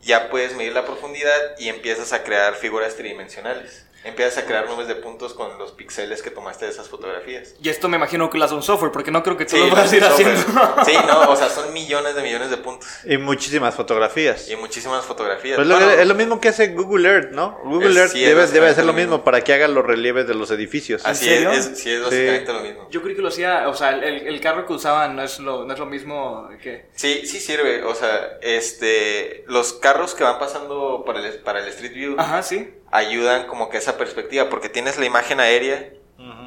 ya 0.01 0.29
puedes 0.29 0.55
medir 0.55 0.73
la 0.73 0.85
profundidad 0.85 1.57
y 1.57 1.69
empiezas 1.69 2.13
a 2.13 2.23
crear 2.23 2.55
figuras 2.55 2.95
tridimensionales. 2.95 3.84
Empiezas 4.05 4.43
a 4.43 4.45
crear 4.45 4.69
nubes 4.69 4.87
de 4.87 4.95
puntos 4.95 5.33
con 5.33 5.57
los 5.57 5.71
píxeles 5.71 6.21
que 6.21 6.29
tomaste 6.29 6.65
de 6.65 6.71
esas 6.71 6.87
fotografías. 6.87 7.55
Y 7.61 7.69
esto 7.69 7.89
me 7.89 7.97
imagino 7.97 8.29
que 8.29 8.37
lo 8.37 8.45
hace 8.45 8.53
un 8.53 8.61
software, 8.61 8.91
porque 8.91 9.09
no 9.11 9.23
creo 9.23 9.35
que 9.35 9.45
tú 9.45 9.55
Sí, 9.57 9.63
lo 9.63 9.69
puedas 9.71 9.91
ir 9.91 10.03
software. 10.03 10.27
haciendo. 10.35 10.85
Sí, 10.85 10.93
no, 11.07 11.31
o 11.31 11.35
sea, 11.35 11.49
son 11.49 11.73
millones 11.73 12.13
de 12.15 12.21
millones 12.21 12.49
de 12.51 12.57
puntos 12.57 12.87
Y 13.03 13.17
muchísimas 13.17 13.73
fotografías. 13.75 14.47
y 14.49 14.55
muchísimas 14.55 15.03
fotografías. 15.05 15.55
Pues 15.55 15.67
lo- 15.67 15.75
Bueno, 15.75 15.91
es 15.91 16.07
lo 16.07 16.13
mismo 16.15 16.39
que 16.39 16.49
hace 16.49 16.67
Google 16.67 17.09
Earth, 17.09 17.31
¿no? 17.31 17.57
Google 17.63 17.89
Es- 17.89 17.97
Earth 17.97 18.11
sí, 18.11 18.23
es 18.23 18.29
debe, 18.29 18.47
debe 18.47 18.67
hacer 18.69 18.85
lo 18.85 18.93
mismo 18.93 19.13
mismo. 19.17 19.23
para 19.23 19.41
que 19.41 19.53
haga 19.53 19.67
los 19.67 19.83
relieves 19.85 20.27
de 20.27 20.35
los 20.35 20.51
edificios. 20.51 21.03
así 21.05 21.27
es, 21.29 21.41
es- 21.67 21.79
sí, 21.79 21.91
es 21.91 22.03
básicamente 22.03 22.53
lo 22.53 22.59
mismo. 22.61 22.87
Yo 22.91 23.01
creí 23.01 23.15
que 23.15 23.21
lo 23.23 23.29
hacía, 23.29 23.67
o 23.67 23.73
sea, 23.73 23.89
el, 23.89 24.03
el 24.27 24.39
carro 24.39 24.67
que 24.67 24.73
usaban 24.73 25.15
no 25.15 25.23
es 25.23 25.39
lo, 25.39 25.65
no 25.65 25.73
es 25.73 25.79
lo 25.79 25.85
mismo 25.87 26.47
que... 26.61 26.85
Sí, 26.95 27.25
sí 27.25 27.39
sirve, 27.39 27.83
o 27.83 27.95
sea, 27.95 28.37
este, 28.41 29.43
los 29.47 29.73
carros 29.73 30.13
que 30.13 30.23
van 30.23 30.37
pasando 30.39 31.03
para 31.05 31.19
el, 31.25 31.39
para 31.39 31.59
el 31.59 31.67
Street 31.69 31.93
View 31.93 32.15
Ajá, 32.19 32.43
sí. 32.43 32.71
Ayudan 32.91 33.47
como 33.47 33.69
que 33.69 33.77
esa 33.77 33.97
perspectiva, 33.97 34.49
porque 34.49 34.69
tienes 34.69 34.97
la 34.97 35.05
imagen 35.05 35.39
aérea 35.39 35.91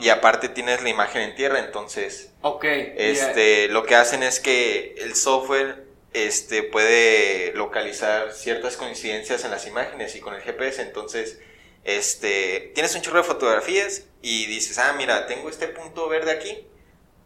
y 0.01 0.09
aparte 0.09 0.49
tienes 0.49 0.83
la 0.83 0.89
imagen 0.89 1.23
en 1.23 1.35
tierra, 1.35 1.59
entonces 1.59 2.31
este, 2.97 3.69
lo 3.69 3.85
que 3.85 3.97
hacen 3.97 4.23
es 4.23 4.41
que 4.41 4.95
el 4.99 5.15
software 5.15 5.85
este, 6.13 6.63
puede 6.63 7.53
localizar 7.55 8.33
ciertas 8.33 8.77
coincidencias 8.77 9.45
en 9.45 9.51
las 9.51 9.67
imágenes 9.67 10.17
y 10.17 10.21
con 10.21 10.35
el 10.35 10.41
GPS, 10.41 10.81
entonces 10.83 11.41
este, 11.85 12.73
tienes 12.75 12.95
un 12.95 13.03
chorro 13.03 13.19
de 13.19 13.25
fotografías 13.25 14.05
y 14.23 14.47
dices, 14.47 14.79
ah, 14.79 14.95
mira, 14.97 15.27
tengo 15.27 15.51
este 15.51 15.69
punto 15.69 16.09
verde 16.09 16.31
aquí 16.31 16.67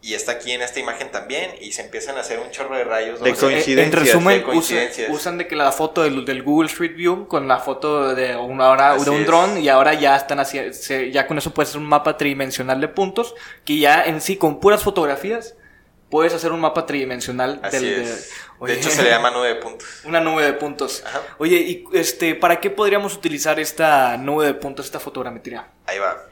y 0.04 0.14
está 0.14 0.32
aquí 0.32 0.50
en 0.50 0.62
esta 0.62 0.80
imagen 0.80 1.12
también 1.12 1.54
y 1.60 1.70
se 1.72 1.82
empiezan 1.82 2.16
a 2.16 2.20
hacer 2.20 2.40
un 2.40 2.50
chorro 2.50 2.76
de 2.76 2.82
rayos. 2.82 3.20
De 3.20 3.34
coincidencias. 3.34 3.86
En 3.86 3.92
resumen, 3.92 4.38
de 4.38 4.42
coincidencias. 4.42 5.08
usan, 5.08 5.16
usan 5.16 5.38
de 5.38 5.46
que 5.46 5.54
la 5.54 5.70
foto 5.70 6.02
del, 6.02 6.24
del 6.24 6.42
Google 6.42 6.68
Street 6.68 6.96
View 6.96 7.28
con 7.28 7.46
la 7.46 7.60
foto 7.60 8.12
de, 8.12 8.34
una 8.36 8.68
hora, 8.70 8.94
Así 8.94 9.04
de 9.04 9.10
un 9.10 9.24
dron 9.24 9.58
y 9.58 9.68
ahora 9.68 9.94
ya 9.94 10.16
están 10.16 10.40
haciendo, 10.40 10.76
ya 11.12 11.26
con 11.28 11.38
eso 11.38 11.54
puedes 11.54 11.68
hacer 11.70 11.80
un 11.80 11.88
mapa 11.88 12.16
tridimensional 12.16 12.80
de 12.80 12.88
puntos 12.88 13.36
que 13.64 13.78
ya 13.78 14.02
en 14.02 14.20
sí 14.20 14.36
con 14.36 14.58
puras 14.58 14.82
fotografías 14.82 15.54
puedes 16.10 16.34
hacer 16.34 16.50
un 16.50 16.60
mapa 16.60 16.84
tridimensional 16.84 17.60
Así 17.62 17.76
del, 17.78 18.04
de- 18.04 18.12
es. 18.12 18.30
Oye, 18.58 18.74
De 18.74 18.80
hecho, 18.80 18.90
se 18.90 19.04
le 19.04 19.10
llama 19.10 19.30
nube 19.30 19.48
de 19.48 19.54
puntos. 19.54 19.88
una 20.04 20.20
nube 20.20 20.44
de 20.44 20.52
puntos. 20.52 21.02
Ajá. 21.06 21.22
Oye, 21.38 21.56
y 21.56 21.84
este, 21.94 22.34
¿para 22.34 22.58
qué 22.60 22.70
podríamos 22.70 23.14
utilizar 23.14 23.58
esta 23.60 24.16
nube 24.16 24.46
de 24.46 24.54
puntos, 24.54 24.86
esta 24.86 24.98
fotogrametría? 25.00 25.68
Ahí 25.86 25.98
va. 25.98 26.31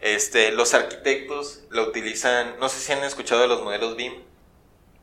Este, 0.00 0.50
los 0.52 0.72
arquitectos 0.74 1.64
lo 1.70 1.84
utilizan, 1.84 2.58
no 2.58 2.68
sé 2.68 2.80
si 2.80 2.92
han 2.92 3.04
escuchado 3.04 3.42
de 3.42 3.48
los 3.48 3.62
modelos 3.62 3.96
BIM. 3.96 4.14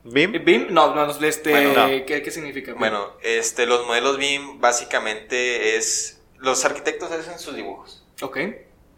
¿BIM? 0.04 0.44
¿BIM? 0.44 0.66
No, 0.70 0.94
no, 0.94 1.10
este, 1.24 1.50
Bueno, 1.50 1.72
no. 1.74 1.86
¿qué, 2.06 2.22
qué 2.22 2.30
significa? 2.30 2.72
BIM? 2.72 2.80
Bueno, 2.80 3.12
este, 3.22 3.66
los 3.66 3.86
modelos 3.86 4.18
BIM 4.18 4.60
básicamente 4.60 5.76
es, 5.76 6.20
los 6.38 6.64
arquitectos 6.64 7.10
hacen 7.12 7.38
sus 7.38 7.54
dibujos 7.54 8.04
Ok. 8.22 8.38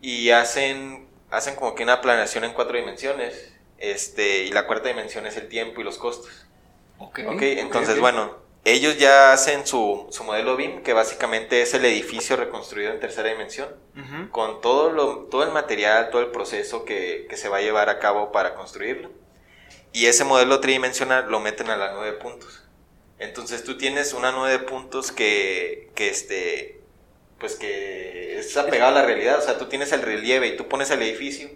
y 0.00 0.30
hacen, 0.30 1.06
hacen 1.30 1.54
como 1.56 1.74
que 1.74 1.82
una 1.82 2.00
planeación 2.00 2.44
en 2.44 2.52
cuatro 2.52 2.76
dimensiones, 2.76 3.52
este, 3.78 4.44
y 4.44 4.52
la 4.52 4.66
cuarta 4.66 4.88
dimensión 4.88 5.26
es 5.26 5.36
el 5.36 5.48
tiempo 5.48 5.80
y 5.80 5.84
los 5.84 5.98
costos. 5.98 6.46
Ok. 6.98 7.20
Ok, 7.28 7.42
entonces, 7.42 7.98
bueno, 7.98 8.36
ellos 8.64 8.98
ya 8.98 9.32
hacen 9.32 9.66
su, 9.66 10.06
su 10.10 10.24
modelo 10.24 10.56
BIM, 10.56 10.82
que 10.82 10.92
básicamente 10.92 11.62
es 11.62 11.72
el 11.74 11.84
edificio 11.84 12.36
reconstruido 12.36 12.92
en 12.92 13.00
tercera 13.00 13.30
dimensión, 13.30 13.68
con 14.30 14.60
todo, 14.60 14.90
lo, 14.90 15.26
todo 15.30 15.44
el 15.44 15.50
material, 15.50 16.10
todo 16.10 16.20
el 16.20 16.28
proceso 16.30 16.84
que, 16.84 17.26
que 17.28 17.36
se 17.36 17.48
va 17.48 17.58
a 17.58 17.62
llevar 17.62 17.88
a 17.88 17.98
cabo 17.98 18.32
para 18.32 18.54
construirlo. 18.54 19.10
Y 19.92 20.06
ese 20.06 20.24
modelo 20.24 20.60
tridimensional 20.60 21.30
lo 21.30 21.40
meten 21.40 21.70
a 21.70 21.76
la 21.76 21.92
nube 21.92 22.06
de 22.06 22.12
puntos. 22.12 22.62
Entonces 23.18 23.64
tú 23.64 23.76
tienes 23.76 24.12
una 24.12 24.32
nube 24.32 24.50
de 24.50 24.58
puntos 24.58 25.10
que, 25.10 25.90
que 25.94 26.08
este, 26.08 26.80
pues 27.38 27.56
que 27.56 28.38
es 28.38 28.56
apegado 28.56 28.90
a 28.92 29.00
la 29.00 29.06
realidad, 29.06 29.38
o 29.38 29.42
sea, 29.42 29.58
tú 29.58 29.66
tienes 29.66 29.92
el 29.92 30.02
relieve 30.02 30.48
y 30.48 30.56
tú 30.56 30.68
pones 30.68 30.90
el 30.90 31.02
edificio, 31.02 31.50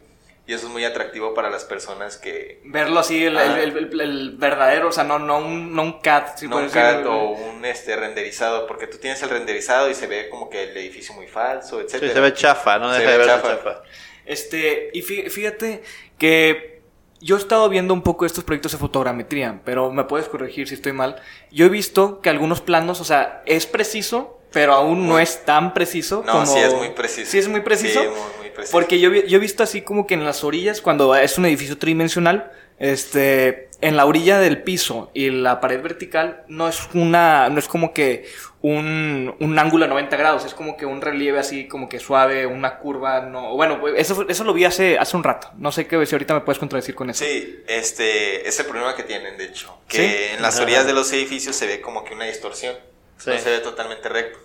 y 0.47 0.53
eso 0.53 0.67
es 0.67 0.73
muy 0.73 0.85
atractivo 0.85 1.33
para 1.35 1.49
las 1.51 1.65
personas 1.65 2.17
que, 2.19 2.61
Verlo 2.65 3.01
así, 3.01 3.25
el, 3.25 3.37
Ah. 3.39 3.61
el- 3.63 3.77
el- 3.77 4.01
el 4.01 4.37
verdadero, 4.37 4.89
o 4.89 4.93
sea, 4.93 5.05
no, 5.05 5.19
no, 5.19 5.39
un, 5.39 5.75
no 5.75 5.83
un 5.83 6.01
CAD. 6.01 6.37
si 6.37 6.49
no 6.49 6.59
un 6.59 6.69
CAD 6.69 6.97
decir. 6.99 7.07
o 7.07 7.29
un 7.31 7.65
este 7.65 7.97
renderizado, 7.97 8.67
porque 8.67 8.87
tú 8.87 8.99
tienes 8.99 9.23
el 9.23 9.31
renderizado 9.31 9.89
y 9.91 9.95
se 9.95 10.07
ve 10.07 10.29
como 10.29 10.51
que 10.51 10.65
el 10.65 10.77
edificio 10.77 11.15
muy 11.15 11.27
falso, 11.27 11.79
Sí, 11.79 11.85
etcétera. 11.87 12.13
se 12.13 12.21
ve 12.21 12.33
chafa, 12.35 12.79
no 12.79 12.93
Se 12.93 12.99
deja 13.01 13.11
ve 13.11 13.13
de 13.13 13.19
verse 13.27 13.35
chafa. 13.43 13.57
chafa. 13.57 13.83
Este, 14.27 14.91
y 14.93 15.03
fí- 15.03 15.29
fíjate 15.31 15.83
que 16.19 16.83
yo 17.21 17.37
he 17.37 17.39
estado 17.39 17.69
viendo 17.69 17.95
un 17.95 18.03
poco 18.03 18.27
estos 18.27 18.45
proyectos 18.45 18.73
de 18.73 18.79
fotogrametría, 18.79 19.61
pero 19.65 19.91
me 19.93 20.05
puedes 20.05 20.29
corregir 20.29 20.69
si 20.69 20.75
estoy 20.75 20.93
mal. 20.93 21.17
Yo 21.51 21.67
he 21.67 21.69
visto 21.71 22.21
que 22.21 22.29
algunos 22.29 22.61
planos, 22.61 23.01
o 23.01 23.05
sea, 23.05 23.43
es 23.47 23.67
preciso, 23.67 24.34
pero 24.55 24.73
aún 24.73 25.07
no 25.07 25.19
es 25.19 25.45
tan 25.45 25.75
preciso 25.75 26.23
No, 26.25 26.33
como... 26.33 26.47
sí 26.47 26.59
es 26.59 26.73
muy 26.73 26.89
preciso. 26.91 27.31
Sí 27.31 27.39
es 27.39 27.49
muy 27.49 27.61
preciso. 27.61 28.01
Sí, 28.01 28.07
muy, 28.09 28.19
muy 28.41 28.51
preciso. 28.51 28.73
Porque 28.73 28.99
yo, 29.01 29.13
yo 29.13 29.37
he 29.37 29.41
visto 29.41 29.63
así 29.63 29.83
como 29.83 30.07
que 30.07 30.15
en 30.15 30.25
las 30.25 30.43
orillas, 30.45 30.81
cuando 30.81 31.15
es 31.15 31.37
un 31.37 31.45
edificio 31.45 31.77
tridimensional, 31.77 32.51
este, 32.79 33.69
en 33.81 33.97
la 33.97 34.07
orilla 34.07 34.39
del 34.39 34.63
piso 34.63 35.11
y 35.15 35.31
la 35.31 35.61
pared 35.61 35.81
vertical 35.83 36.45
no 36.49 36.69
es 36.69 36.81
una, 36.95 37.49
no 37.49 37.59
es 37.59 37.69
como 37.69 37.93
que 37.93 38.27
un, 38.63 39.35
un 39.41 39.59
ángulo 39.59 39.85
a 39.85 39.89
90 39.89 40.17
grados, 40.17 40.45
es 40.45 40.55
como 40.55 40.77
que 40.77 40.87
un 40.87 41.01
relieve 41.01 41.39
así 41.39 41.69
como 41.69 41.89
que 41.89 41.99
suave, 42.01 42.47
una 42.47 42.79
curva, 42.79 43.21
no, 43.21 43.55
bueno, 43.57 43.87
eso, 43.89 44.15
fue- 44.15 44.27
eso 44.29 44.43
lo 44.45 44.55
vi 44.55 44.65
hace, 44.65 44.99
hace 44.99 45.17
un 45.17 45.23
rato, 45.25 45.51
no 45.59 45.71
sé 45.71 45.87
qué, 45.87 46.05
si 46.07 46.15
ahorita 46.15 46.35
me 46.35 46.41
puedes 46.41 46.59
contradecir 46.59 46.95
con 46.95 47.11
eso. 47.11 47.25
Sí, 47.25 47.59
este 47.69 48.49
es 48.49 48.59
el 48.59 48.67
problema 48.67 48.95
que 48.97 49.03
tienen, 49.03 49.37
de 49.37 49.45
hecho. 49.45 49.79
Que 49.87 49.97
¿Sí? 49.99 50.35
en 50.37 50.43
las 50.43 50.55
Ajá. 50.57 50.65
orillas 50.65 50.87
de 50.87 50.95
los 50.95 51.13
edificios 51.13 51.55
se 51.57 51.67
ve 51.67 51.81
como 51.81 52.05
que 52.05 52.15
una 52.15 52.25
distorsión. 52.25 52.75
Sí. 53.19 53.31
No 53.31 53.39
se 53.39 53.51
ve 53.51 53.59
totalmente 53.59 54.09
recto. 54.09 54.39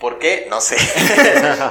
¿Por 0.00 0.20
qué? 0.20 0.46
No 0.48 0.60
sé. 0.60 0.76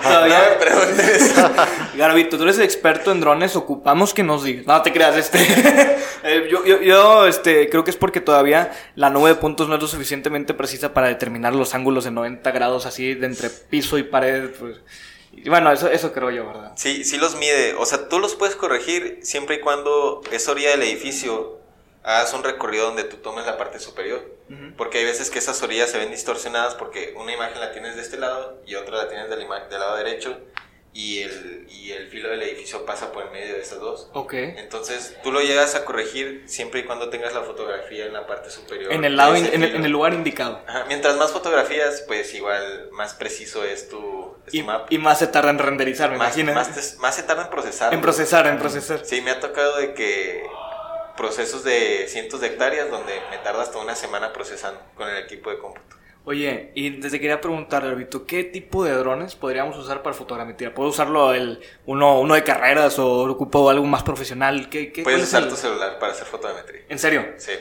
Todavía- 0.03 0.39
no 0.43 0.49
me 0.49 0.55
preguntes 0.65 1.07
eso. 1.31 1.49
Garavito, 1.95 2.37
tú 2.37 2.43
eres 2.43 2.59
experto 2.59 3.11
en 3.13 3.21
drones, 3.21 3.55
ocupamos 3.55 4.13
que 4.13 4.21
nos 4.23 4.43
digas. 4.43 4.65
No 4.65 4.81
te 4.81 4.91
creas, 4.91 5.15
este. 5.15 5.39
eh, 6.23 6.47
yo, 6.51 6.65
yo, 6.65 6.81
yo, 6.81 7.25
este, 7.25 7.69
creo 7.69 7.85
que 7.85 7.91
es 7.91 7.95
porque 7.97 8.19
todavía 8.19 8.71
la 8.95 9.09
nube 9.09 9.29
de 9.29 9.35
puntos 9.35 9.69
no 9.69 9.75
es 9.75 9.81
lo 9.81 9.87
suficientemente 9.87 10.53
precisa 10.53 10.93
para 10.93 11.07
determinar 11.07 11.55
los 11.55 11.73
ángulos 11.73 12.03
de 12.03 12.11
90 12.11 12.51
grados 12.51 12.85
así 12.85 13.13
de 13.13 13.27
entre 13.27 13.49
piso 13.49 13.97
y 13.97 14.03
pared. 14.03 14.49
Pues. 14.59 14.75
Y 15.31 15.47
bueno, 15.47 15.71
eso, 15.71 15.87
eso 15.89 16.11
creo 16.11 16.29
yo, 16.31 16.47
¿verdad? 16.47 16.73
Sí, 16.75 17.05
sí 17.05 17.15
los 17.15 17.35
mide. 17.37 17.75
O 17.75 17.85
sea, 17.85 18.09
tú 18.09 18.19
los 18.19 18.35
puedes 18.35 18.57
corregir 18.57 19.19
siempre 19.21 19.55
y 19.57 19.59
cuando 19.61 20.21
esa 20.33 20.51
orilla 20.51 20.71
del 20.71 20.81
edificio 20.83 21.59
hagas 22.07 22.33
un 22.33 22.43
recorrido 22.43 22.85
donde 22.85 23.03
tú 23.03 23.17
tomes 23.17 23.45
la 23.45 23.57
parte 23.57 23.79
superior. 23.79 24.21
Ujú. 24.49 24.75
Porque 24.77 24.99
hay 24.99 25.03
veces 25.05 25.29
que 25.29 25.39
esas 25.39 25.61
orillas 25.61 25.89
se 25.91 25.97
ven 25.97 26.09
distorsionadas 26.09 26.73
porque 26.75 27.13
una 27.17 27.33
imagen 27.33 27.59
la 27.59 27.71
tienes 27.73 27.95
de 27.95 28.01
este 28.01 28.17
lado 28.17 28.61
y 28.65 28.75
otra 28.75 28.95
la 28.97 29.09
tienes 29.09 29.29
del, 29.29 29.39
del 29.39 29.79
lado 29.79 29.95
derecho 29.97 30.37
y 30.93 31.19
el, 31.21 31.67
y 31.69 31.91
el 31.91 32.07
filo 32.07 32.29
del 32.29 32.41
edificio 32.41 32.83
pasa 32.85 33.11
por 33.11 33.25
el 33.25 33.31
medio 33.31 33.53
de 33.53 33.61
esas 33.61 33.79
dos. 33.79 34.09
Ok. 34.13 34.33
Entonces 34.33 35.15
tú 35.21 35.31
lo 35.31 35.41
llegas 35.41 35.75
a 35.75 35.85
corregir 35.85 36.43
siempre 36.47 36.79
y 36.79 36.83
cuando 36.85 37.09
tengas 37.09 37.33
la 37.35 37.41
fotografía 37.41 38.05
en 38.05 38.13
la 38.13 38.25
parte 38.25 38.49
superior. 38.49 38.91
En 38.93 39.03
el, 39.05 39.15
lado, 39.15 39.35
in- 39.35 39.45
en, 39.45 39.63
el, 39.63 39.75
en 39.75 39.85
el 39.85 39.91
lugar 39.91 40.13
indicado. 40.13 40.61
Ajá, 40.65 40.85
Mientras 40.87 41.15
más 41.17 41.31
fotografías, 41.33 42.03
pues 42.07 42.33
igual 42.33 42.89
más 42.93 43.13
preciso 43.13 43.63
es 43.65 43.89
tu, 43.89 44.33
es 44.47 44.51
tu 44.53 44.57
Y, 44.57 44.63
mapa. 44.63 44.87
y 44.89 44.97
más 44.97 45.19
se 45.19 45.27
tarda 45.27 45.49
en 45.51 45.59
renderizar, 45.59 46.09
me 46.09 46.17
más, 46.17 46.35
imagino. 46.37 46.53
más, 46.55 46.73
te- 46.73 46.97
más 46.99 47.15
se 47.15 47.23
tarda 47.23 47.43
en 47.43 47.49
procesar. 47.51 47.93
En 47.93 48.01
procesar, 48.01 48.47
en 48.47 48.57
procesar. 48.57 49.05
Sí, 49.05 49.21
me 49.21 49.31
ha 49.31 49.39
tocado 49.39 49.77
de 49.77 49.93
que 49.93 50.41
procesos 51.17 51.63
de 51.65 52.05
cientos 52.07 52.39
de 52.39 52.47
hectáreas 52.47 52.89
donde 52.89 53.13
me 53.29 53.37
tarda 53.39 53.63
hasta 53.63 53.77
una 53.79 53.95
semana 53.95 54.31
procesando 54.31 54.79
con 54.95 55.09
el 55.09 55.17
equipo 55.17 55.49
de 55.49 55.57
cómputo. 55.59 55.97
Oye, 56.23 56.71
y 56.75 56.89
desde 56.89 57.21
quería 57.21 57.39
preguntarle, 57.39 57.89
Arbito, 57.89 58.25
¿qué 58.25 58.43
tipo 58.43 58.83
de 58.83 58.91
drones 58.91 59.35
podríamos 59.35 59.77
usar 59.77 60.03
para 60.03 60.13
fotogrametría? 60.13 60.73
¿Puedo 60.73 60.89
usarlo 60.89 61.33
el 61.33 61.61
uno, 61.85 62.19
uno 62.19 62.33
de 62.35 62.43
carreras 62.43 62.99
o 62.99 63.23
ocupo 63.23 63.69
algo 63.69 63.85
más 63.85 64.03
profesional? 64.03 64.69
¿Qué, 64.69 64.91
qué, 64.91 65.03
Puedes 65.03 65.23
usar 65.23 65.43
el- 65.43 65.49
tu 65.49 65.55
celular 65.55 65.97
para 65.99 66.11
hacer 66.11 66.27
fotometría. 66.27 66.81
¿En 66.89 66.99
serio? 66.99 67.25
Sí. 67.37 67.53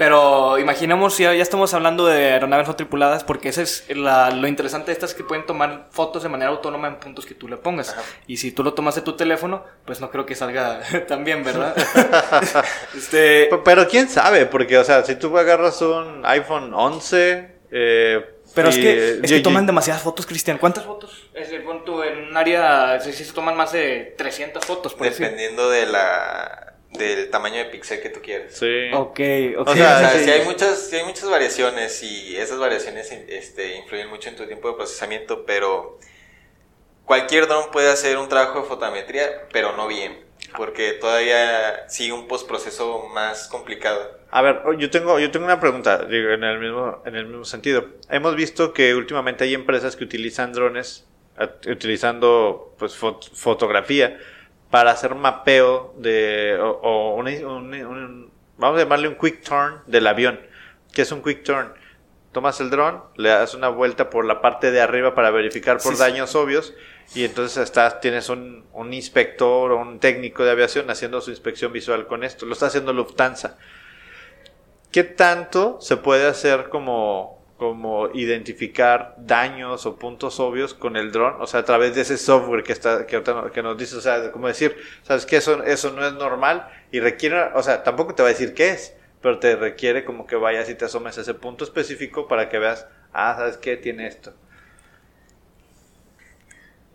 Pero 0.00 0.56
imaginemos 0.58 1.12
si 1.14 1.24
ya 1.24 1.34
ya 1.34 1.42
estamos 1.42 1.74
hablando 1.74 2.06
de 2.06 2.32
aeronaves 2.32 2.66
no 2.66 2.74
tripuladas, 2.74 3.22
porque 3.22 3.50
ese 3.50 3.64
es 3.64 3.84
la- 3.94 4.30
lo 4.30 4.46
interesante 4.48 4.86
de 4.86 4.92
estas 4.94 5.10
es 5.10 5.14
que 5.16 5.24
pueden 5.24 5.44
tomar 5.44 5.88
fotos 5.90 6.22
de 6.22 6.30
manera 6.30 6.50
autónoma 6.50 6.88
en 6.88 6.96
puntos 6.96 7.26
que 7.26 7.34
tú 7.34 7.46
le 7.48 7.58
pongas. 7.58 7.90
Ajá. 7.90 8.00
Y 8.26 8.38
si 8.38 8.50
tú 8.50 8.64
lo 8.64 8.72
tomas 8.72 8.94
de 8.94 9.02
tu 9.02 9.14
teléfono, 9.14 9.62
pues 9.84 10.00
no 10.00 10.10
creo 10.10 10.24
que 10.24 10.34
salga 10.34 10.80
tan 11.06 11.22
bien, 11.22 11.44
¿verdad? 11.44 11.74
este, 12.96 13.50
Pero 13.62 13.86
quién 13.88 14.08
sabe, 14.08 14.46
porque, 14.46 14.78
o 14.78 14.84
sea, 14.84 15.04
si 15.04 15.16
tú 15.16 15.36
agarras 15.36 15.82
un 15.82 16.22
iPhone 16.24 16.72
11, 16.72 17.56
eh, 17.70 18.24
pero 18.54 18.70
es 18.70 18.76
que, 18.78 18.92
eh, 18.92 19.20
es 19.22 19.30
que 19.30 19.40
toman 19.40 19.64
yo- 19.64 19.66
demasiadas 19.66 20.00
fotos, 20.02 20.24
Cristian. 20.24 20.56
¿Cuántas 20.56 20.84
fotos? 20.84 21.28
Es 21.34 21.50
el 21.52 21.62
punto 21.62 22.02
en 22.04 22.28
un 22.28 22.36
área, 22.38 22.98
si 23.00 23.12
se 23.12 23.30
toman 23.34 23.54
más 23.54 23.72
de 23.72 24.14
300 24.16 24.64
fotos, 24.64 24.94
por 24.94 25.06
decir. 25.06 25.26
Dependiendo 25.26 25.68
de 25.68 25.84
la 25.84 26.69
del 26.90 27.30
tamaño 27.30 27.56
de 27.58 27.66
pixel 27.66 28.00
que 28.00 28.10
tú 28.10 28.20
quieres. 28.20 28.56
Sí. 28.56 28.90
Ok, 28.92 29.20
ok. 29.58 29.68
O 29.68 29.74
sea, 29.74 29.96
O 29.96 30.00
sea, 30.00 30.10
sí. 30.10 30.24
sí 30.24 30.30
hay 30.30 30.44
muchas, 30.44 30.88
sí 30.90 30.96
hay 30.96 31.04
muchas 31.04 31.30
variaciones 31.30 32.02
y 32.02 32.36
esas 32.36 32.58
variaciones 32.58 33.10
este, 33.12 33.76
influyen 33.76 34.08
mucho 34.08 34.28
en 34.28 34.36
tu 34.36 34.46
tiempo 34.46 34.68
de 34.68 34.74
procesamiento, 34.74 35.44
pero 35.46 35.98
cualquier 37.04 37.46
dron 37.46 37.70
puede 37.70 37.90
hacer 37.90 38.18
un 38.18 38.28
trabajo 38.28 38.62
de 38.62 38.68
fotometría, 38.68 39.48
pero 39.52 39.76
no 39.76 39.86
bien, 39.86 40.18
porque 40.56 40.92
todavía 40.92 41.88
sigue 41.88 42.12
un 42.12 42.26
postproceso 42.28 43.08
más 43.14 43.48
complicado. 43.48 44.18
A 44.32 44.42
ver, 44.42 44.60
yo 44.78 44.90
tengo, 44.90 45.18
yo 45.18 45.30
tengo 45.30 45.46
una 45.46 45.58
pregunta 45.60 46.04
digo, 46.04 46.30
en, 46.30 46.44
el 46.44 46.58
mismo, 46.60 47.02
en 47.04 47.16
el 47.16 47.26
mismo 47.26 47.44
sentido. 47.44 47.84
Hemos 48.08 48.36
visto 48.36 48.72
que 48.72 48.94
últimamente 48.94 49.44
hay 49.44 49.54
empresas 49.54 49.96
que 49.96 50.04
utilizan 50.04 50.52
drones, 50.52 51.04
utilizando 51.68 52.74
pues, 52.78 53.00
fot- 53.00 53.30
fotografía, 53.34 54.18
para 54.70 54.92
hacer 54.92 55.14
mapeo 55.14 55.94
de, 55.98 56.58
o, 56.60 56.70
o 56.70 57.14
un- 57.16 57.26
un- 57.28 57.74
un- 57.74 58.30
vamos 58.56 58.78
a 58.78 58.82
llamarle 58.84 59.08
un 59.08 59.16
quick 59.16 59.42
turn 59.42 59.80
del 59.86 60.06
avión. 60.06 60.40
¿Qué 60.92 61.02
es 61.02 61.12
un 61.12 61.22
quick 61.22 61.42
turn? 61.42 61.72
Tomas 62.32 62.60
el 62.60 62.70
dron, 62.70 63.02
le 63.16 63.30
das 63.30 63.54
una 63.54 63.68
vuelta 63.68 64.08
por 64.10 64.24
la 64.24 64.40
parte 64.40 64.70
de 64.70 64.80
arriba 64.80 65.14
para 65.16 65.30
verificar 65.32 65.78
por 65.78 65.92
Sí, 65.92 65.96
sí. 65.96 65.98
daños 65.98 66.36
obvios 66.36 66.74
y 67.12 67.24
entonces 67.24 67.56
estás, 67.64 68.00
tienes 68.00 68.28
un, 68.28 68.66
un 68.72 68.92
inspector 68.94 69.72
o 69.72 69.78
un 69.80 69.98
técnico 69.98 70.44
de 70.44 70.52
aviación 70.52 70.88
haciendo 70.90 71.20
su 71.20 71.30
inspección 71.30 71.72
visual 71.72 72.06
con 72.06 72.22
esto. 72.22 72.46
Lo 72.46 72.52
está 72.52 72.66
haciendo 72.66 72.92
Lufthansa. 72.92 73.58
¿Qué 74.92 75.02
tanto 75.04 75.80
se 75.80 75.96
puede 75.96 76.26
hacer 76.28 76.68
como, 76.68 77.39
como 77.60 78.08
identificar 78.14 79.14
daños 79.18 79.86
o 79.86 79.96
puntos 79.98 80.40
obvios 80.40 80.74
con 80.74 80.96
el 80.96 81.12
dron? 81.12 81.36
O 81.42 81.46
sea, 81.46 81.60
a 81.60 81.64
través 81.66 81.94
de 81.94 82.00
ese 82.02 82.16
software 82.18 82.64
que, 82.64 82.72
está, 82.72 83.06
que, 83.06 83.16
ahorita- 83.16 83.50
que 83.52 83.62
nos 83.62 83.76
dice, 83.78 83.96
o 83.96 84.00
sea, 84.00 84.32
como 84.32 84.48
decir, 84.48 84.76
¿sabes 85.04 85.26
qué? 85.26 85.36
Eso, 85.36 85.62
eso 85.64 85.92
no 85.92 86.06
es 86.06 86.14
normal 86.14 86.68
y 86.90 87.00
requiere, 87.00 87.38
o 87.54 87.62
sea, 87.62 87.82
tampoco 87.84 88.14
te 88.14 88.22
va 88.22 88.30
a 88.30 88.32
decir 88.32 88.54
qué 88.54 88.70
es, 88.70 88.94
pero 89.22 89.38
te 89.38 89.56
requiere 89.56 90.04
como 90.06 90.26
que 90.26 90.36
vayas 90.36 90.70
y 90.70 90.74
te 90.74 90.86
asomes 90.86 91.18
a 91.18 91.20
ese 91.20 91.34
punto 91.34 91.64
específico 91.64 92.26
para 92.28 92.48
que 92.48 92.58
veas, 92.58 92.86
ah, 93.12 93.34
¿sabes 93.36 93.58
qué? 93.58 93.76
Tiene 93.76 94.06
esto. 94.06 94.32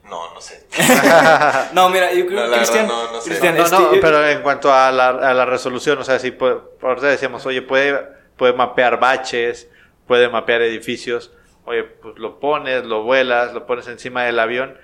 No, 0.10 0.34
no 0.36 0.42
sé. 0.42 0.64
No, 1.74 1.90
mira, 1.90 2.14
yo 2.14 2.28
creo 2.28 2.46
No, 2.46 2.52
que 2.52 2.58
Cristian, 2.58 2.88
no, 2.88 3.12
no 3.12 3.22
sé. 3.22 3.30
Cristian, 3.30 3.58
No, 3.58 3.64
este, 3.64 3.76
no, 3.76 3.94
yo- 3.96 4.02
pero 4.02 4.28
en 4.28 4.42
cuanto 4.44 4.72
a 4.72 4.92
la, 4.92 5.10
a 5.10 5.34
la 5.34 5.46
resolución, 5.46 5.98
o 5.98 6.04
sea, 6.04 6.20
sí, 6.20 6.32
puede, 6.32 6.58
ahorita 6.82 7.08
decíamos, 7.08 7.46
oye, 7.46 7.62
puede, 7.64 8.00
puede 8.38 8.54
mapear 8.54 9.00
baches, 9.00 9.68
puede 10.08 10.30
mapear 10.30 10.62
edificios, 10.62 11.34
oye, 11.66 11.84
pues 11.84 12.18
lo 12.18 12.40
pones, 12.40 12.86
lo 12.86 13.04
vuelas, 13.04 13.54
lo 13.54 13.66
pones 13.66 13.88
encima 13.88 14.24
del 14.24 14.40
avión, 14.40 14.78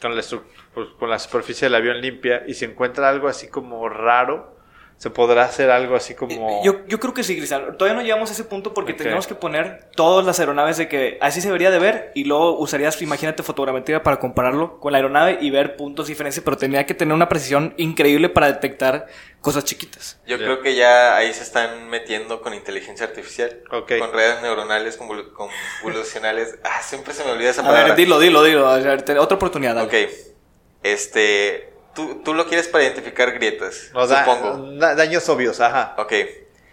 con 0.00 0.16
la, 0.16 0.22
pues, 0.74 0.88
con 0.98 1.10
la 1.10 1.18
superficie 1.18 1.66
del 1.66 1.74
avión 1.74 2.00
limpia, 2.00 2.44
y 2.46 2.54
si 2.54 2.64
encuentra 2.64 3.08
algo 3.08 3.28
así 3.28 3.48
como 3.48 3.88
raro, 3.88 4.57
¿Se 4.98 5.10
podrá 5.10 5.44
hacer 5.44 5.70
algo 5.70 5.94
así 5.94 6.16
como.? 6.16 6.60
Yo, 6.64 6.84
yo 6.88 6.98
creo 6.98 7.14
que 7.14 7.22
sí, 7.22 7.36
Cristian. 7.36 7.78
Todavía 7.78 7.94
no 7.94 8.02
llegamos 8.04 8.30
a 8.30 8.32
ese 8.32 8.42
punto 8.42 8.74
porque 8.74 8.92
Ok. 8.92 8.98
tenemos 8.98 9.28
que 9.28 9.36
poner 9.36 9.90
todas 9.94 10.26
las 10.26 10.40
aeronaves 10.40 10.76
de 10.76 10.88
que 10.88 11.18
así 11.20 11.40
se 11.40 11.46
debería 11.46 11.70
de 11.70 11.78
ver 11.78 12.10
y 12.16 12.24
luego 12.24 12.58
usarías, 12.58 13.00
imagínate, 13.00 13.44
fotogrametría 13.44 14.02
para 14.02 14.18
compararlo 14.18 14.80
con 14.80 14.90
la 14.90 14.98
aeronave 14.98 15.38
y 15.40 15.50
ver 15.50 15.76
puntos 15.76 16.08
de 16.08 16.14
diferencia, 16.14 16.42
pero 16.44 16.56
tenía 16.56 16.84
que 16.84 16.94
tener 16.94 17.14
una 17.14 17.28
precisión 17.28 17.74
increíble 17.76 18.28
para 18.28 18.48
detectar 18.48 19.06
cosas 19.40 19.62
chiquitas. 19.64 20.20
Yo 20.26 20.36
creo 20.36 20.62
que 20.62 20.74
ya 20.74 21.16
ahí 21.16 21.32
se 21.32 21.44
están 21.44 21.88
metiendo 21.88 22.42
con 22.42 22.52
inteligencia 22.52 23.06
artificial. 23.06 23.60
Ok. 23.70 23.92
Con 24.00 24.12
redes 24.12 24.42
neuronales 24.42 24.98
convol- 24.98 25.32
convolucionales. 25.32 26.58
Ah, 26.64 26.82
siempre 26.82 27.14
se 27.14 27.24
me 27.24 27.30
olvida 27.30 27.50
esa 27.50 27.60
A 27.62 27.66
palabra. 27.66 27.86
ver, 27.90 27.96
dilo, 27.96 28.18
dilo, 28.18 28.42
dilo. 28.42 28.66
A 28.68 28.78
ver, 28.78 29.04
otra 29.20 29.36
oportunidad. 29.36 29.76
dale. 29.76 29.86
Ok. 29.86 30.10
Este. 30.82 31.72
Tú, 31.98 32.22
tú 32.24 32.32
lo 32.32 32.46
quieres 32.46 32.68
para 32.68 32.84
identificar 32.84 33.32
grietas. 33.32 33.90
Supongo. 34.24 34.70
da- 34.78 34.94
daños 34.94 35.28
obvios, 35.28 35.58
ajá. 35.60 35.96
Ok. 35.98 36.12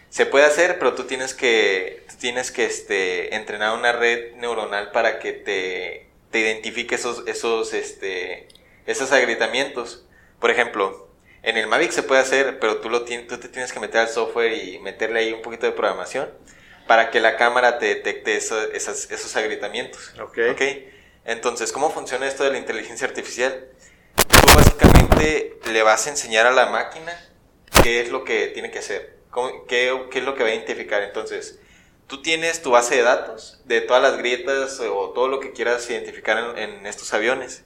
Se 0.10 0.28
puede 0.28 0.46
hacer, 0.46 0.78
pero 0.78 0.94
tú 0.94 1.06
tienes 1.06 1.34
que, 1.34 2.04
tú 2.08 2.14
tienes 2.20 2.52
que 2.52 2.66
este, 2.66 3.36
entrenar 3.36 3.74
una 3.76 3.92
red 3.92 4.36
neuronal 4.36 4.92
para 4.92 5.18
que 5.18 5.34
te, 5.34 6.08
te 6.30 6.40
identifique 6.42 6.94
esos, 6.94 7.24
esos, 7.26 7.74
este, 7.74 8.48
esos 8.86 9.12
agrietamientos. 9.12 10.06
Por 10.40 10.52
ejemplo, 10.52 11.10
en 11.42 11.58
el 11.58 11.66
Mavic 11.66 11.90
se 11.92 12.04
puede 12.04 12.22
hacer, 12.22 12.60
pero 12.60 12.78
tú, 12.78 12.92
lo 12.92 13.04
tú 13.04 13.38
te 13.40 13.50
tienes 13.50 13.74
que 13.74 13.80
meter 13.80 14.02
al 14.02 14.10
software 14.10 14.54
y 14.54 14.78
meterle 14.78 15.22
ahí 15.22 15.34
un 15.34 15.42
poquito 15.42 15.66
de 15.66 15.72
programación 15.72 16.30
para 16.88 17.10
que 17.10 17.20
la 17.20 17.36
cámara 17.36 17.80
te 17.80 17.88
detecte 17.88 18.38
eso- 18.38 18.72
esas- 18.74 19.10
esos 19.10 19.36
agrietamientos. 19.36 20.14
Ok. 20.22 20.38
¿Ok? 20.52 20.62
Entonces, 21.26 21.72
¿cómo 21.72 21.90
funciona 21.90 22.28
esto 22.28 22.44
de 22.44 22.52
la 22.52 22.60
inteligencia 22.60 23.08
artificial? 23.08 23.66
Tú 24.16 24.38
básicamente 24.56 24.85
le 25.72 25.84
vas 25.84 26.08
a 26.08 26.10
enseñar 26.10 26.46
a 26.48 26.52
la 26.52 26.68
máquina 26.68 27.14
qué 27.84 28.02
es 28.02 28.10
lo 28.12 28.24
que 28.24 28.48
tiene 28.48 28.72
que 28.72 28.80
hacer, 28.80 29.16
cómo- 29.32 29.66
qué, 29.68 29.94
qué 30.12 30.20
es 30.20 30.26
lo 30.26 30.36
que 30.36 30.44
va 30.44 30.50
a 30.50 30.54
identificar. 30.54 31.02
Entonces, 31.04 31.60
tú 32.08 32.22
tienes 32.22 32.62
tu 32.62 32.72
base 32.72 32.96
de 32.96 33.02
datos 33.04 33.62
de 33.66 33.82
todas 33.82 34.02
las 34.02 34.18
grietas 34.18 34.80
o 34.80 35.10
todo 35.10 35.28
lo 35.28 35.40
que 35.40 35.52
quieras 35.52 35.90
identificar 35.90 36.38
en, 36.58 36.58
en 36.78 36.86
estos 36.86 37.14
aviones. 37.14 37.64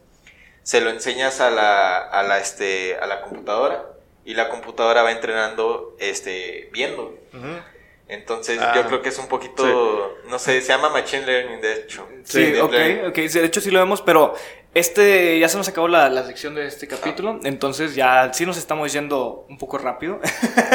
Se 0.64 0.82
lo 0.82 0.90
enseñas 0.90 1.40
a 1.42 1.50
la, 1.50 1.98
a 1.98 2.24
la, 2.24 2.40
este, 2.40 2.96
a 2.98 3.08
la 3.08 3.22
computadora 3.22 3.86
y 4.26 4.34
la 4.34 4.50
computadora 4.50 5.02
va 5.04 5.12
entrenando 5.12 5.96
este, 6.00 6.70
viendo. 6.72 7.18
Ujú. 7.34 7.48
Entonces, 8.08 8.60
Ah, 8.60 8.74
yo 8.76 8.86
creo 8.88 9.02
que 9.04 9.10
es 9.10 9.20
un 9.20 9.28
poquito, 9.28 10.18
no 10.26 10.40
sé, 10.40 10.62
se 10.62 10.68
llama 10.70 10.90
Machine 10.90 11.26
Learning, 11.28 11.62
de 11.62 11.74
hecho. 11.74 12.08
Sí, 12.24 12.56
ok, 12.60 12.72
Learning. 12.72 13.06
ok. 13.08 13.16
sí, 13.30 13.40
de 13.40 13.46
hecho 13.46 13.62
sí 13.62 13.70
lo 13.70 13.80
vemos, 13.80 14.02
pero 14.02 14.34
este 14.76 15.40
ya 15.40 15.50
se 15.50 15.58
nos 15.58 15.68
acabó 15.68 15.88
la, 15.88 16.10
la 16.10 16.24
sección 16.26 16.56
de 16.56 16.68
este 16.68 16.88
capítulo, 16.88 17.40
entonces 17.44 17.96
ya 17.96 18.32
sí 18.34 18.46
nos 18.46 18.58
estamos 18.58 18.94
yendo 18.94 19.46
un 19.50 19.58
poco 19.58 19.78
rápido. 19.78 20.20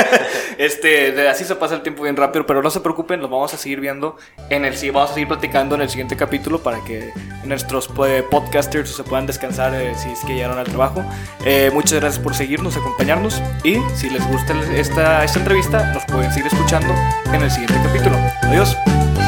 este, 0.59 1.13
de- 1.13 1.29
así 1.29 1.45
se 1.45 1.55
pasa 1.57 1.75
el 1.75 1.83
tiempo 1.83 2.03
bien 2.03 2.17
rápido, 2.17 2.45
pero 2.47 2.63
no 2.63 2.71
se 2.71 2.81
preocupen, 2.81 3.21
los 3.21 3.31
vamos 3.31 3.55
a 3.55 3.57
seguir 3.57 3.81
viendo 3.81 4.17
en 4.51 4.65
el 4.65 4.75
vamos 4.93 5.11
a 5.11 5.15
seguir 5.15 5.29
platicando 5.29 5.75
en 5.77 5.83
el 5.83 5.89
siguiente 5.89 6.17
capítulo 6.17 6.63
para 6.63 6.83
que 6.85 7.13
nuestros 7.45 7.89
pues, 7.89 8.23
podcasters 8.25 8.91
se 8.95 9.05
puedan 9.05 9.27
descansar 9.27 9.75
eh, 9.75 9.95
si 9.97 10.11
es 10.11 10.21
que 10.27 10.35
llegaron 10.35 10.59
al 10.59 10.67
trabajo. 10.67 11.05
Eh, 11.45 11.71
muchas 11.73 12.01
gracias 12.01 12.23
por 12.23 12.35
seguirnos, 12.35 12.77
acompañarnos 12.77 13.41
y 13.63 13.77
si 13.95 14.11
les 14.11 14.27
gusta 14.29 14.55
esta, 14.75 15.25
esta 15.25 15.39
entrevista, 15.39 15.93
nos 15.93 16.05
pueden 16.07 16.33
seguir 16.33 16.49
escuchando 16.53 16.93
en 17.33 17.43
el 17.43 17.51
siguiente 17.51 17.77
capítulo. 17.85 18.17
Adiós. 18.43 18.77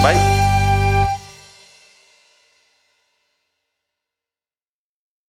Bye. 0.02 0.45